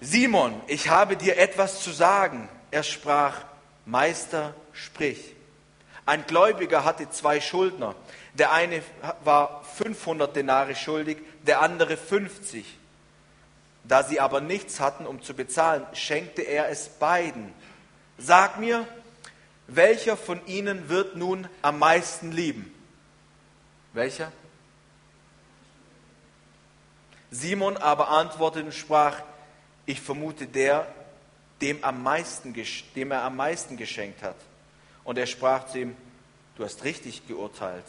Simon, 0.00 0.60
ich 0.68 0.88
habe 0.88 1.16
dir 1.16 1.38
etwas 1.38 1.82
zu 1.82 1.90
sagen. 1.90 2.48
Er 2.70 2.84
sprach, 2.84 3.42
Meister, 3.84 4.54
sprich. 4.72 5.34
Ein 6.06 6.24
Gläubiger 6.26 6.84
hatte 6.84 7.10
zwei 7.10 7.40
Schuldner. 7.40 7.96
Der 8.34 8.52
eine 8.52 8.82
war 9.24 9.64
500 9.76 10.36
Denare 10.36 10.76
schuldig, 10.76 11.18
der 11.46 11.62
andere 11.62 11.96
50. 11.96 12.64
Da 13.82 14.04
sie 14.04 14.20
aber 14.20 14.40
nichts 14.40 14.78
hatten, 14.78 15.04
um 15.04 15.20
zu 15.20 15.34
bezahlen, 15.34 15.84
schenkte 15.94 16.42
er 16.42 16.68
es 16.68 16.88
beiden. 16.88 17.52
Sag 18.18 18.60
mir, 18.60 18.86
welcher 19.68 20.16
von 20.16 20.44
ihnen 20.46 20.88
wird 20.88 21.14
nun 21.14 21.46
am 21.62 21.78
meisten 21.78 22.32
lieben? 22.32 22.74
Welcher? 23.92 24.32
Simon 27.30 27.76
aber 27.76 28.08
antwortete 28.08 28.64
und 28.64 28.72
sprach, 28.72 29.20
ich 29.84 30.00
vermute 30.00 30.46
der, 30.46 30.86
dem, 31.60 31.84
am 31.84 32.02
meisten, 32.02 32.54
dem 32.96 33.10
er 33.10 33.22
am 33.22 33.36
meisten 33.36 33.76
geschenkt 33.76 34.22
hat. 34.22 34.36
Und 35.04 35.18
er 35.18 35.26
sprach 35.26 35.66
zu 35.68 35.80
ihm, 35.80 35.96
du 36.56 36.64
hast 36.64 36.84
richtig 36.84 37.26
geurteilt. 37.28 37.84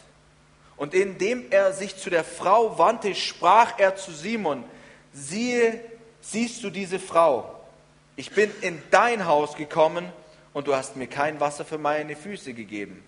Und 0.76 0.94
indem 0.94 1.46
er 1.50 1.74
sich 1.74 1.96
zu 1.96 2.10
der 2.10 2.24
Frau 2.24 2.78
wandte, 2.78 3.16
sprach 3.16 3.80
er 3.80 3.96
zu 3.96 4.12
Simon, 4.12 4.64
siehe, 5.14 5.82
siehst 6.22 6.64
du 6.64 6.70
diese 6.70 7.00
Frau? 7.00 7.56
Ich 8.18 8.32
bin 8.32 8.52
in 8.62 8.82
dein 8.92 9.26
Haus 9.26 9.56
gekommen 9.56 10.12
und 10.54 10.68
du 10.68 10.76
hast 10.76 10.96
mir 10.96 11.08
kein 11.08 11.40
Wasser 11.40 11.66
für 11.66 11.78
meine 11.78 12.16
Füße 12.16 12.54
gegeben. 12.54 13.04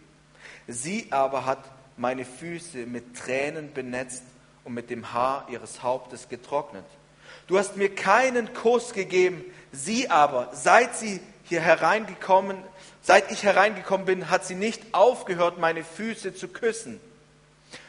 Sie 0.68 1.08
aber 1.12 1.46
hat 1.46 1.60
meine 1.98 2.26
Füße 2.26 2.86
mit 2.86 3.18
Tränen 3.18 3.74
benetzt 3.74 4.24
und 4.64 4.74
mit 4.74 4.90
dem 4.90 5.14
Haar 5.14 5.48
ihres 5.50 5.84
Hauptes 5.84 6.30
getrocknet. 6.30 6.86
Du 7.48 7.58
hast 7.58 7.78
mir 7.78 7.94
keinen 7.94 8.54
Kuss 8.54 8.94
gegeben, 8.94 9.44
sie 9.72 10.10
aber, 10.10 10.50
seit 10.54 10.96
sie 10.96 11.20
hier 11.44 11.62
hereingekommen, 11.62 12.58
seit 13.02 13.32
ich 13.32 13.44
hereingekommen 13.44 14.06
bin, 14.06 14.30
hat 14.30 14.46
sie 14.46 14.56
nicht 14.56 14.94
aufgehört, 14.94 15.58
meine 15.58 15.84
Füße 15.84 16.34
zu 16.34 16.48
küssen. 16.48 17.00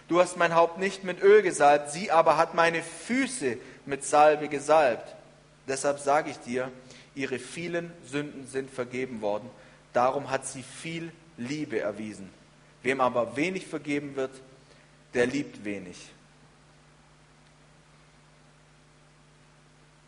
Du 0.09 0.21
hast 0.21 0.37
mein 0.37 0.55
Haupt 0.55 0.79
nicht 0.79 1.05
mit 1.05 1.23
Öl 1.23 1.43
gesalbt, 1.43 1.91
sie 1.91 2.11
aber 2.11 2.37
hat 2.37 2.55
meine 2.55 2.83
Füße 2.83 3.57
mit 3.87 4.05
Salbe 4.05 4.49
gesalbt. 4.49 5.15
Deshalb 5.69 6.01
sage 6.01 6.31
ich 6.31 6.39
dir, 6.39 6.71
ihre 7.15 7.39
vielen 7.39 7.93
Sünden 8.05 8.47
sind 8.47 8.71
vergeben 8.71 9.21
worden. 9.21 9.49
Darum 9.93 10.31
hat 10.31 10.47
sie 10.47 10.63
viel 10.63 11.13
Liebe 11.37 11.81
erwiesen. 11.81 12.31
Wem 12.83 13.01
aber 13.01 13.37
wenig 13.37 13.67
vergeben 13.67 14.17
wird, 14.17 14.33
der 15.15 15.27
liebt 15.27 15.65
wenig. 15.65 15.97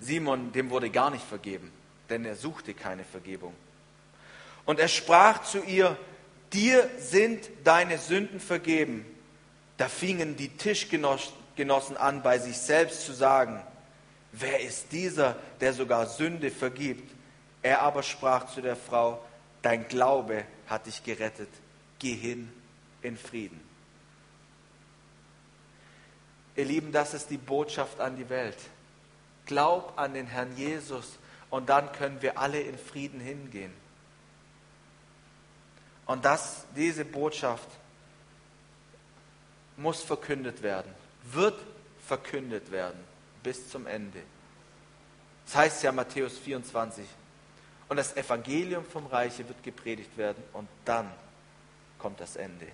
Simon, 0.01 0.53
dem 0.53 0.71
wurde 0.71 0.91
gar 0.91 1.11
nicht 1.11 1.25
vergeben, 1.25 1.71
denn 2.11 2.25
er 2.25 2.37
suchte 2.37 2.75
keine 2.75 3.05
Vergebung. 3.05 3.55
Und 4.67 4.79
er 4.79 4.89
sprach 4.89 5.43
zu 5.45 5.63
ihr, 5.63 5.97
dir 6.53 6.89
sind 6.99 7.49
deine 7.65 7.99
Sünden 7.99 8.41
vergeben. 8.41 9.05
Da 9.77 9.89
fingen 9.89 10.37
die 10.37 10.49
Tischgenossen 10.49 11.97
an, 11.97 12.23
bei 12.23 12.39
sich 12.39 12.57
selbst 12.59 13.05
zu 13.05 13.13
sagen, 13.13 13.63
wer 14.39 14.61
ist 14.61 14.93
dieser, 14.93 15.37
der 15.61 15.73
sogar 15.73 16.07
Sünde 16.07 16.51
vergibt? 16.51 17.11
Er 17.63 17.83
aber 17.83 18.03
sprach 18.03 18.47
zu 18.47 18.61
der 18.61 18.77
Frau, 18.77 19.25
dein 19.63 19.89
Glaube 19.89 20.45
hat 20.67 20.87
dich 20.87 21.03
gerettet, 21.03 21.49
geh 21.99 22.15
hin 22.15 22.53
in 23.03 23.17
Frieden. 23.17 23.61
Ihr 26.57 26.65
Lieben, 26.65 26.93
das 26.93 27.15
ist 27.15 27.31
die 27.31 27.39
Botschaft 27.39 28.01
an 28.01 28.17
die 28.17 28.29
Welt. 28.29 28.59
Glaub 29.47 29.99
an 29.99 30.15
den 30.15 30.27
Herrn 30.27 30.57
Jesus 30.57 31.19
und 31.51 31.69
dann 31.69 31.91
können 31.93 32.23
wir 32.23 32.39
alle 32.39 32.61
in 32.61 32.79
Frieden 32.79 33.21
hingehen. 33.21 33.73
Und 36.07 36.25
das, 36.25 36.67
diese 36.77 37.05
Botschaft 37.05 37.69
muss 39.77 40.03
verkündet 40.03 40.63
werden, 40.63 40.93
wird 41.33 41.59
verkündet 42.07 42.71
werden 42.71 43.14
bis 43.45 43.71
zum 43.71 43.87
Ende. 43.87 44.21
Das 45.47 45.55
heißt 45.55 45.83
ja 45.85 45.93
Matthäus 45.93 46.37
24. 46.39 47.07
Und 47.89 47.97
das 47.97 48.17
Evangelium 48.17 48.85
vom 48.85 49.07
Reiche 49.07 49.47
wird 49.47 49.63
gepredigt 49.63 50.17
werden 50.17 50.43
und 50.53 50.69
dann 50.85 51.09
kommt 51.99 52.19
das 52.19 52.35
Ende. 52.35 52.67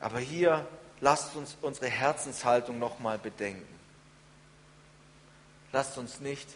Aber 0.00 0.18
hier 0.18 0.66
lasst 1.00 1.36
uns 1.36 1.56
unsere 1.60 1.88
Herzenshaltung 1.88 2.78
nochmal 2.78 3.18
bedenken. 3.18 3.68
Lasst 5.72 5.98
uns 5.98 6.20
nicht 6.20 6.48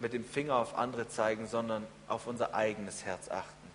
mit 0.00 0.12
dem 0.12 0.24
Finger 0.24 0.56
auf 0.56 0.76
andere 0.76 1.08
zeigen, 1.08 1.46
sondern 1.46 1.86
auf 2.08 2.26
unser 2.26 2.54
eigenes 2.54 3.04
Herz 3.04 3.28
achten. 3.30 3.70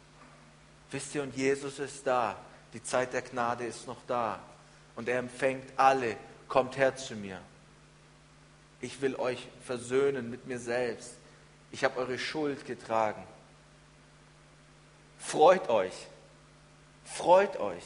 Wisst 0.91 1.15
ihr, 1.15 1.23
und 1.23 1.35
Jesus 1.35 1.79
ist 1.79 2.05
da. 2.05 2.35
Die 2.73 2.83
Zeit 2.83 3.13
der 3.13 3.21
Gnade 3.21 3.65
ist 3.65 3.87
noch 3.87 4.01
da. 4.07 4.39
Und 4.95 5.07
er 5.07 5.19
empfängt 5.19 5.71
alle. 5.77 6.17
Kommt 6.49 6.77
her 6.77 6.95
zu 6.97 7.15
mir. 7.15 7.39
Ich 8.81 9.01
will 9.01 9.15
euch 9.15 9.47
versöhnen 9.65 10.29
mit 10.29 10.47
mir 10.47 10.59
selbst. 10.59 11.13
Ich 11.71 11.83
habe 11.83 11.99
eure 11.99 12.17
Schuld 12.17 12.65
getragen. 12.65 13.23
Freut 15.19 15.69
euch. 15.69 15.93
Freut 17.05 17.57
euch. 17.57 17.83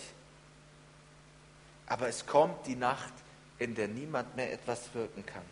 Aber 1.87 2.07
es 2.07 2.25
kommt 2.25 2.65
die 2.65 2.75
Nacht, 2.75 3.13
in 3.59 3.75
der 3.75 3.87
niemand 3.87 4.35
mehr 4.35 4.51
etwas 4.51 4.93
wirken 4.93 5.25
kann. 5.25 5.43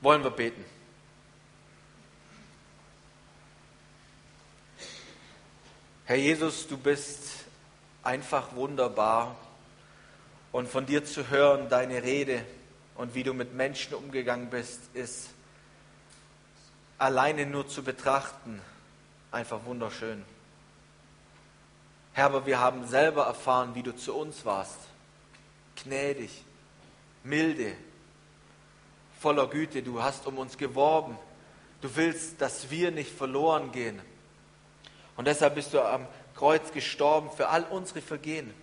Wollen 0.00 0.22
wir 0.22 0.30
beten. 0.30 0.64
Herr 6.04 6.16
Jesus, 6.16 6.68
du 6.68 6.76
bist 6.76 7.46
einfach 8.02 8.54
wunderbar 8.54 9.34
und 10.54 10.68
von 10.68 10.86
dir 10.86 11.04
zu 11.04 11.30
hören, 11.30 11.68
deine 11.68 12.04
Rede 12.04 12.46
und 12.94 13.16
wie 13.16 13.24
du 13.24 13.34
mit 13.34 13.54
Menschen 13.54 13.92
umgegangen 13.92 14.50
bist, 14.50 14.78
ist 14.94 15.30
alleine 16.96 17.44
nur 17.44 17.66
zu 17.66 17.82
betrachten, 17.82 18.62
einfach 19.32 19.64
wunderschön. 19.64 20.24
Herr, 22.12 22.26
aber 22.26 22.46
wir 22.46 22.60
haben 22.60 22.86
selber 22.86 23.24
erfahren, 23.24 23.74
wie 23.74 23.82
du 23.82 23.96
zu 23.96 24.14
uns 24.14 24.44
warst. 24.44 24.78
Gnädig, 25.82 26.30
milde, 27.24 27.72
voller 29.18 29.48
Güte. 29.48 29.82
Du 29.82 30.04
hast 30.04 30.24
um 30.28 30.38
uns 30.38 30.56
geworben. 30.56 31.18
Du 31.80 31.96
willst, 31.96 32.40
dass 32.40 32.70
wir 32.70 32.92
nicht 32.92 33.10
verloren 33.10 33.72
gehen. 33.72 34.00
Und 35.16 35.26
deshalb 35.26 35.56
bist 35.56 35.74
du 35.74 35.82
am 35.82 36.06
Kreuz 36.36 36.70
gestorben 36.70 37.28
für 37.36 37.48
all 37.48 37.64
unsere 37.64 38.00
Vergehen 38.00 38.54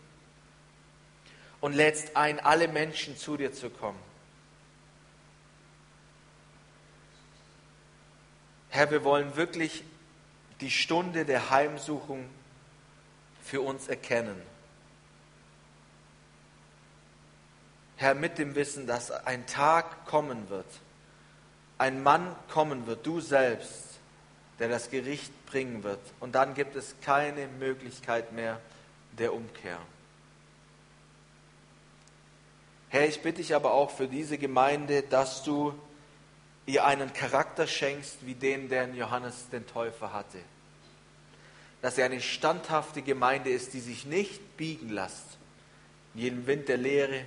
und 1.62 1.74
lädst 1.74 2.18
ein, 2.18 2.39
alle 2.39 2.68
Menschen 2.68 3.16
zu 3.16 3.38
dir 3.38 3.53
zu 3.53 3.70
kommen. 3.70 3.99
Herr, 8.70 8.89
wir 8.89 9.03
wollen 9.03 9.36
wirklich 9.36 9.84
die 10.59 10.72
Stunde 10.72 11.26
der 11.26 11.49
Heimsuchung 11.49 12.30
für 13.43 13.62
uns 13.62 13.88
erkennen. 13.88 14.41
Herr, 17.97 18.16
mit 18.16 18.38
dem 18.38 18.55
Wissen, 18.55 18.88
dass 18.88 19.12
ein 19.12 19.45
Tag 19.45 20.05
kommen 20.05 20.49
wird, 20.49 20.66
ein 21.78 22.01
Mann 22.01 22.36
kommen 22.49 22.88
wird, 22.88 23.05
du 23.05 23.20
selbst, 23.20 23.99
der 24.59 24.70
das 24.70 24.89
Gericht 24.89 25.45
bringen 25.47 25.84
wird. 25.84 25.99
Und 26.20 26.34
dann 26.34 26.53
gibt 26.53 26.76
es 26.76 26.95
keine 27.01 27.47
Möglichkeit 27.47 28.32
mehr 28.32 28.59
der 29.18 29.34
Umkehr. 29.34 29.80
Herr, 32.91 33.07
ich 33.07 33.21
bitte 33.21 33.37
dich 33.37 33.55
aber 33.55 33.71
auch 33.71 33.89
für 33.89 34.09
diese 34.09 34.37
Gemeinde, 34.37 35.01
dass 35.01 35.43
du 35.43 35.73
ihr 36.65 36.85
einen 36.85 37.13
Charakter 37.13 37.65
schenkst, 37.65 38.25
wie 38.25 38.35
den, 38.35 38.67
den 38.67 38.95
Johannes 38.95 39.47
den 39.49 39.65
Täufer 39.65 40.11
hatte. 40.11 40.39
Dass 41.81 41.95
sie 41.95 42.03
eine 42.03 42.19
standhafte 42.19 43.01
Gemeinde 43.01 43.49
ist, 43.49 43.73
die 43.73 43.79
sich 43.79 44.05
nicht 44.05 44.57
biegen 44.57 44.89
lässt. 44.89 45.37
In 46.15 46.21
jedem 46.21 46.47
Wind 46.47 46.67
der 46.67 46.75
Lehre, 46.75 47.23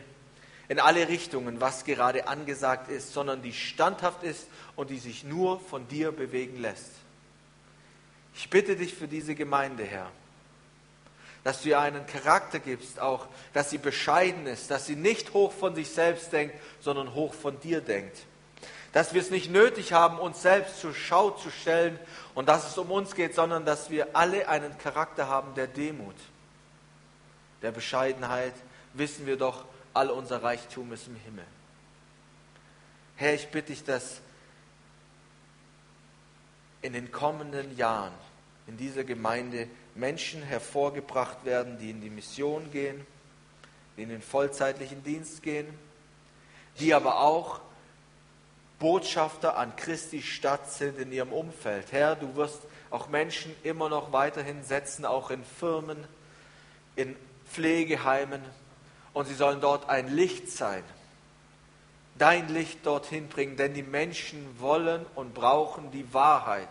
in 0.68 0.78
alle 0.78 1.08
Richtungen, 1.08 1.62
was 1.62 1.84
gerade 1.84 2.28
angesagt 2.28 2.90
ist, 2.90 3.14
sondern 3.14 3.40
die 3.40 3.54
standhaft 3.54 4.22
ist 4.22 4.46
und 4.76 4.90
die 4.90 4.98
sich 4.98 5.24
nur 5.24 5.60
von 5.60 5.88
dir 5.88 6.12
bewegen 6.12 6.60
lässt. 6.60 6.90
Ich 8.34 8.50
bitte 8.50 8.76
dich 8.76 8.92
für 8.92 9.08
diese 9.08 9.34
Gemeinde, 9.34 9.84
Herr, 9.84 10.10
dass 11.44 11.60
du 11.60 11.68
ihr 11.68 11.78
einen 11.78 12.06
Charakter 12.06 12.58
gibst, 12.58 12.98
auch, 12.98 13.26
dass 13.52 13.70
sie 13.70 13.78
bescheiden 13.78 14.46
ist, 14.46 14.70
dass 14.70 14.86
sie 14.86 14.96
nicht 14.96 15.34
hoch 15.34 15.52
von 15.52 15.74
sich 15.74 15.90
selbst 15.90 16.32
denkt, 16.32 16.56
sondern 16.80 17.14
hoch 17.14 17.34
von 17.34 17.60
dir 17.60 17.82
denkt. 17.82 18.18
Dass 18.92 19.12
wir 19.12 19.20
es 19.20 19.30
nicht 19.30 19.50
nötig 19.50 19.92
haben, 19.92 20.18
uns 20.18 20.40
selbst 20.40 20.80
zur 20.80 20.94
Schau 20.94 21.30
zu 21.30 21.50
stellen 21.50 21.98
und 22.34 22.48
dass 22.48 22.66
es 22.66 22.78
um 22.78 22.90
uns 22.90 23.14
geht, 23.14 23.34
sondern 23.34 23.66
dass 23.66 23.90
wir 23.90 24.16
alle 24.16 24.48
einen 24.48 24.76
Charakter 24.78 25.28
haben 25.28 25.54
der 25.54 25.66
Demut, 25.66 26.16
der 27.60 27.72
Bescheidenheit. 27.72 28.54
Wissen 28.94 29.26
wir 29.26 29.36
doch, 29.36 29.64
all 29.92 30.10
unser 30.10 30.42
Reichtum 30.42 30.92
ist 30.92 31.08
im 31.08 31.16
Himmel. 31.16 31.44
Herr, 33.16 33.34
ich 33.34 33.48
bitte 33.48 33.72
dich, 33.72 33.84
dass 33.84 34.20
in 36.80 36.94
den 36.94 37.12
kommenden 37.12 37.76
Jahren 37.76 38.12
in 38.66 38.76
dieser 38.76 39.04
Gemeinde 39.04 39.68
Menschen 39.94 40.42
hervorgebracht 40.42 41.44
werden, 41.44 41.78
die 41.78 41.90
in 41.90 42.00
die 42.00 42.10
Mission 42.10 42.70
gehen, 42.70 43.06
die 43.96 44.02
in 44.02 44.08
den 44.08 44.22
vollzeitlichen 44.22 45.02
Dienst 45.02 45.42
gehen, 45.42 45.66
die 46.80 46.94
aber 46.94 47.20
auch 47.20 47.60
Botschafter 48.78 49.56
an 49.56 49.76
Christi 49.76 50.20
Stadt 50.20 50.70
sind 50.70 50.98
in 50.98 51.12
ihrem 51.12 51.32
Umfeld. 51.32 51.92
Herr, 51.92 52.16
du 52.16 52.34
wirst 52.34 52.60
auch 52.90 53.08
Menschen 53.08 53.54
immer 53.62 53.88
noch 53.88 54.12
weiterhin 54.12 54.64
setzen, 54.64 55.04
auch 55.04 55.30
in 55.30 55.44
Firmen, 55.44 56.04
in 56.96 57.16
Pflegeheimen, 57.50 58.42
und 59.12 59.26
sie 59.26 59.34
sollen 59.34 59.60
dort 59.60 59.88
ein 59.88 60.08
Licht 60.08 60.50
sein. 60.50 60.82
Dein 62.18 62.48
Licht 62.48 62.84
dorthin 62.84 63.28
bringen, 63.28 63.56
denn 63.56 63.74
die 63.74 63.82
Menschen 63.82 64.60
wollen 64.60 65.06
und 65.14 65.34
brauchen 65.34 65.90
die 65.92 66.12
Wahrheit. 66.12 66.68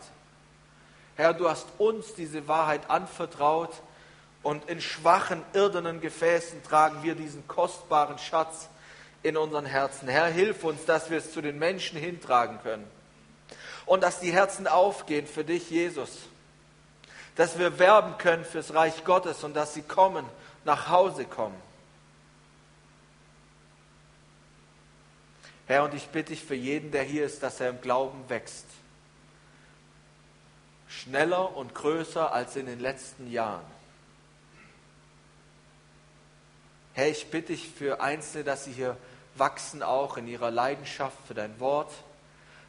Herr, 1.15 1.33
du 1.33 1.47
hast 1.47 1.67
uns 1.77 2.15
diese 2.15 2.47
Wahrheit 2.47 2.89
anvertraut 2.89 3.71
und 4.41 4.67
in 4.67 4.81
schwachen, 4.81 5.43
irdenen 5.53 6.01
Gefäßen 6.01 6.63
tragen 6.63 7.03
wir 7.03 7.15
diesen 7.15 7.47
kostbaren 7.47 8.17
Schatz 8.17 8.69
in 9.21 9.37
unseren 9.37 9.65
Herzen. 9.65 10.07
Herr, 10.07 10.25
hilf 10.25 10.63
uns, 10.63 10.85
dass 10.85 11.09
wir 11.09 11.19
es 11.19 11.31
zu 11.31 11.41
den 11.41 11.59
Menschen 11.59 11.99
hintragen 11.99 12.59
können 12.63 12.87
und 13.85 14.01
dass 14.01 14.19
die 14.19 14.33
Herzen 14.33 14.67
aufgehen 14.67 15.27
für 15.27 15.43
dich, 15.43 15.69
Jesus. 15.69 16.17
Dass 17.35 17.57
wir 17.57 17.79
werben 17.79 18.17
können 18.17 18.45
fürs 18.45 18.73
Reich 18.73 19.03
Gottes 19.03 19.43
und 19.43 19.55
dass 19.55 19.73
sie 19.73 19.81
kommen, 19.83 20.25
nach 20.65 20.89
Hause 20.89 21.25
kommen. 21.25 21.59
Herr, 25.67 25.83
und 25.83 25.93
ich 25.93 26.07
bitte 26.07 26.31
dich 26.31 26.43
für 26.43 26.55
jeden, 26.55 26.91
der 26.91 27.03
hier 27.03 27.25
ist, 27.25 27.41
dass 27.43 27.59
er 27.59 27.69
im 27.69 27.81
Glauben 27.81 28.29
wächst 28.29 28.65
schneller 31.01 31.55
und 31.55 31.73
größer 31.73 32.31
als 32.31 32.55
in 32.55 32.65
den 32.65 32.79
letzten 32.79 33.31
Jahren. 33.31 33.65
Herr, 36.93 37.09
ich 37.09 37.29
bitte 37.31 37.53
dich 37.53 37.69
für 37.69 38.01
Einzelne, 38.01 38.43
dass 38.43 38.65
sie 38.65 38.71
hier 38.71 38.97
wachsen, 39.35 39.81
auch 39.81 40.17
in 40.17 40.27
ihrer 40.27 40.51
Leidenschaft 40.51 41.17
für 41.27 41.33
dein 41.33 41.59
Wort, 41.59 41.91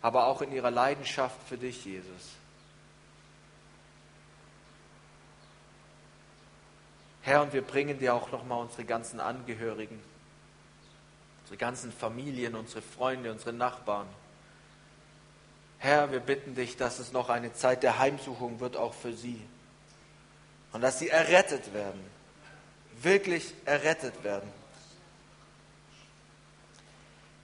aber 0.00 0.26
auch 0.26 0.40
in 0.40 0.52
ihrer 0.52 0.70
Leidenschaft 0.70 1.36
für 1.46 1.58
dich, 1.58 1.84
Jesus. 1.84 2.32
Herr, 7.22 7.42
und 7.42 7.52
wir 7.52 7.62
bringen 7.62 7.98
dir 7.98 8.14
auch 8.14 8.30
nochmal 8.32 8.60
unsere 8.60 8.84
ganzen 8.84 9.20
Angehörigen, 9.20 10.00
unsere 11.42 11.56
ganzen 11.58 11.92
Familien, 11.92 12.54
unsere 12.54 12.82
Freunde, 12.82 13.30
unsere 13.30 13.52
Nachbarn. 13.52 14.06
Herr, 15.85 16.11
wir 16.11 16.20
bitten 16.20 16.55
dich, 16.55 16.78
dass 16.78 16.99
es 16.99 17.12
noch 17.12 17.28
eine 17.28 17.53
Zeit 17.53 17.82
der 17.82 17.99
Heimsuchung 17.99 18.59
wird, 18.59 18.74
auch 18.74 18.95
für 18.95 19.12
sie. 19.12 19.39
Und 20.72 20.80
dass 20.80 20.99
sie 20.99 21.11
errettet 21.11 21.74
werden, 21.74 22.01
wirklich 23.03 23.53
errettet 23.66 24.24
werden. 24.24 24.51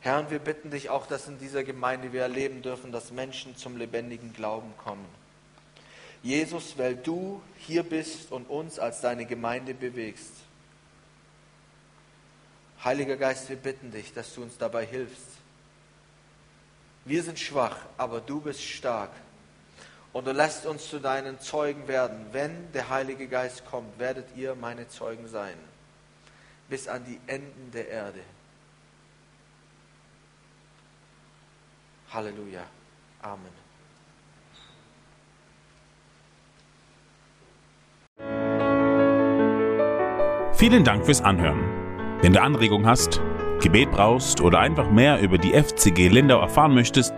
Herr, 0.00 0.20
und 0.20 0.30
wir 0.30 0.38
bitten 0.38 0.70
dich 0.70 0.88
auch, 0.88 1.06
dass 1.06 1.28
in 1.28 1.38
dieser 1.38 1.64
Gemeinde 1.64 2.14
wir 2.14 2.22
erleben 2.22 2.62
dürfen, 2.62 2.92
dass 2.92 3.10
Menschen 3.10 3.56
zum 3.56 3.76
lebendigen 3.76 4.32
Glauben 4.32 4.72
kommen. 4.78 5.04
Jesus, 6.22 6.78
weil 6.78 6.96
du 6.96 7.42
hier 7.58 7.82
bist 7.82 8.32
und 8.32 8.48
uns 8.48 8.78
als 8.78 9.02
deine 9.02 9.26
Gemeinde 9.26 9.74
bewegst. 9.74 10.32
Heiliger 12.82 13.18
Geist, 13.18 13.50
wir 13.50 13.56
bitten 13.56 13.90
dich, 13.90 14.14
dass 14.14 14.32
du 14.34 14.42
uns 14.42 14.56
dabei 14.56 14.86
hilfst 14.86 15.39
wir 17.04 17.22
sind 17.22 17.38
schwach, 17.38 17.76
aber 17.96 18.20
du 18.20 18.40
bist 18.40 18.62
stark. 18.62 19.10
Und 20.12 20.26
du 20.26 20.32
lässt 20.32 20.66
uns 20.66 20.88
zu 20.88 20.98
deinen 20.98 21.38
Zeugen 21.40 21.86
werden. 21.86 22.26
Wenn 22.32 22.72
der 22.72 22.88
Heilige 22.88 23.28
Geist 23.28 23.64
kommt, 23.64 23.98
werdet 23.98 24.26
ihr 24.36 24.54
meine 24.54 24.88
Zeugen 24.88 25.28
sein. 25.28 25.54
Bis 26.68 26.88
an 26.88 27.04
die 27.04 27.20
Enden 27.26 27.70
der 27.72 27.88
Erde. 27.88 28.20
Halleluja. 32.12 32.64
Amen. 33.22 33.60
Vielen 40.54 40.84
Dank 40.84 41.06
fürs 41.06 41.22
Anhören. 41.22 41.60
Wenn 42.20 42.32
du 42.32 42.42
Anregungen 42.42 42.86
hast, 42.86 43.20
Gebet 43.60 43.90
brauchst 43.90 44.40
oder 44.40 44.58
einfach 44.58 44.90
mehr 44.90 45.20
über 45.20 45.36
die 45.38 45.52
FCG 45.52 46.08
Lindau 46.08 46.40
erfahren 46.40 46.74
möchtest, 46.74 47.14